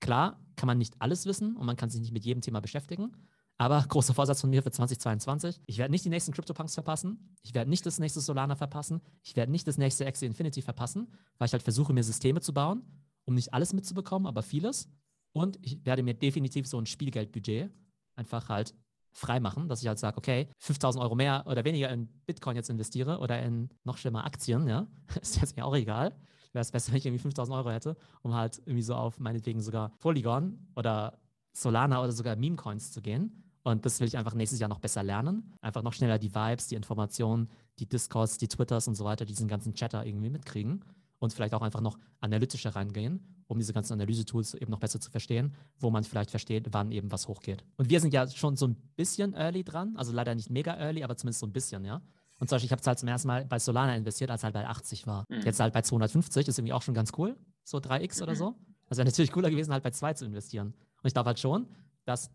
[0.00, 3.12] Klar kann man nicht alles wissen und man kann sich nicht mit jedem Thema beschäftigen.
[3.56, 5.60] Aber großer Vorsatz von mir für 2022.
[5.66, 7.36] Ich werde nicht die nächsten CryptoPunks verpassen.
[7.42, 9.00] Ich werde nicht das nächste Solana verpassen.
[9.22, 12.54] Ich werde nicht das nächste Axie Infinity verpassen, weil ich halt versuche, mir Systeme zu
[12.54, 12.82] bauen,
[13.24, 14.88] um nicht alles mitzubekommen, aber vieles.
[15.32, 17.70] Und ich werde mir definitiv so ein Spielgeldbudget
[18.14, 18.74] einfach halt
[19.12, 23.18] freimachen, dass ich halt sage, okay, 5000 Euro mehr oder weniger in Bitcoin jetzt investiere
[23.18, 24.86] oder in noch schlimmer Aktien, ja,
[25.20, 26.14] ist jetzt mir auch egal
[26.58, 29.60] wäre es besser, wenn ich irgendwie 5000 Euro hätte, um halt irgendwie so auf meinetwegen
[29.60, 31.18] sogar Polygon oder
[31.52, 33.44] Solana oder sogar Meme-Coins zu gehen.
[33.62, 35.54] Und das will ich einfach nächstes Jahr noch besser lernen.
[35.60, 37.48] Einfach noch schneller die Vibes, die Informationen,
[37.78, 40.84] die Discords, die Twitters und so weiter, diesen ganzen Chatter irgendwie mitkriegen.
[41.20, 45.10] Und vielleicht auch einfach noch analytischer reingehen, um diese ganzen Analyse-Tools eben noch besser zu
[45.10, 47.64] verstehen, wo man vielleicht versteht, wann eben was hochgeht.
[47.76, 51.02] Und wir sind ja schon so ein bisschen early dran, also leider nicht mega early,
[51.02, 52.00] aber zumindest so ein bisschen, ja.
[52.38, 54.54] Und zum Beispiel, ich habe es halt zum ersten Mal bei Solana investiert, als halt
[54.54, 55.24] bei 80 war.
[55.28, 55.40] Mhm.
[55.40, 57.36] Jetzt halt bei 250 ist irgendwie auch schon ganz cool.
[57.64, 58.22] So 3x mhm.
[58.22, 58.54] oder so.
[58.88, 60.68] Also wäre natürlich cooler gewesen, halt bei 2 zu investieren.
[60.68, 61.68] Und ich glaube halt schon,
[62.04, 62.30] dass,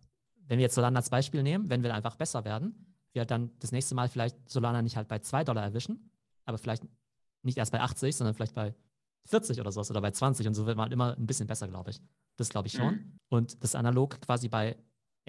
[0.47, 3.72] wenn wir jetzt Solana als Beispiel nehmen, wenn wir einfach besser werden, wir dann das
[3.72, 6.12] nächste Mal vielleicht Solana nicht halt bei 2 Dollar erwischen,
[6.45, 6.84] aber vielleicht
[7.41, 8.76] nicht erst bei 80, sondern vielleicht bei
[9.26, 11.68] 40 oder sowas oder bei 20 und so wird man halt immer ein bisschen besser,
[11.68, 12.01] glaube ich.
[12.36, 12.93] Das glaube ich schon.
[12.93, 13.20] Mhm.
[13.30, 14.76] Und das analog quasi bei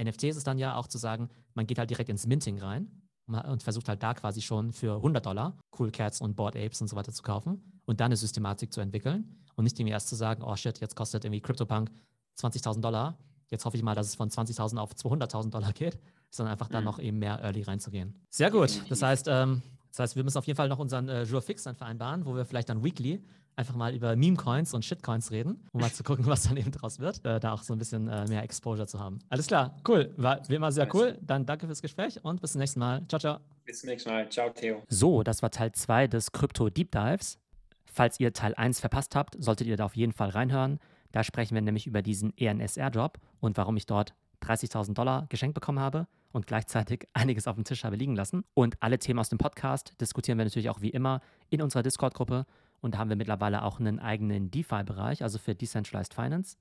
[0.01, 3.63] NFTs ist dann ja auch zu sagen, man geht halt direkt ins Minting rein und
[3.63, 6.97] versucht halt da quasi schon für 100 Dollar Cool Cats und Board Apes und so
[6.97, 10.43] weiter zu kaufen und dann eine Systematik zu entwickeln und nicht irgendwie erst zu sagen,
[10.43, 11.91] oh shit, jetzt kostet irgendwie CryptoPunk
[12.39, 13.17] 20.000 Dollar,
[13.49, 15.99] jetzt hoffe ich mal, dass es von 20.000 auf 200.000 Dollar geht,
[16.31, 16.87] sondern einfach dann mhm.
[16.87, 18.15] noch eben mehr Early reinzugehen.
[18.31, 18.83] Sehr gut.
[18.89, 21.63] Das heißt, ähm, das heißt, wir müssen auf jeden Fall noch unseren äh, Jour Fix
[21.63, 23.23] dann vereinbaren, wo wir vielleicht dann weekly
[23.57, 26.99] einfach mal über Meme-Coins und Shitcoins reden, um mal zu gucken, was dann eben draus
[26.99, 29.19] wird, äh, da auch so ein bisschen äh, mehr Exposure zu haben.
[29.29, 30.13] Alles klar, cool.
[30.17, 31.19] War wie immer sehr cool.
[31.23, 33.03] Dann danke fürs Gespräch und bis zum nächsten Mal.
[33.09, 33.39] Ciao, ciao.
[33.65, 34.29] Bis zum nächsten Mal.
[34.29, 34.83] Ciao, Theo.
[34.89, 37.39] So, das war Teil 2 des Krypto Deep Dives.
[37.87, 40.81] Falls ihr Teil 1 verpasst habt, solltet ihr da auf jeden Fall reinhören.
[41.13, 45.55] Da sprechen wir nämlich über diesen ENS Airdrop und warum ich dort 30.000 Dollar geschenkt
[45.55, 48.45] bekommen habe und gleichzeitig einiges auf dem Tisch habe liegen lassen.
[48.55, 52.47] Und alle Themen aus dem Podcast diskutieren wir natürlich auch wie immer in unserer Discord-Gruppe.
[52.85, 56.59] Und da haben wir mittlerweile auch einen eigenen DeFi-Bereich, also für Decentralized Finance,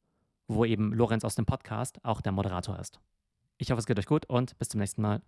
[0.47, 3.01] wo eben Lorenz aus dem Podcast auch der Moderator ist.
[3.57, 5.21] Ich hoffe, es geht euch gut und bis zum nächsten Mal.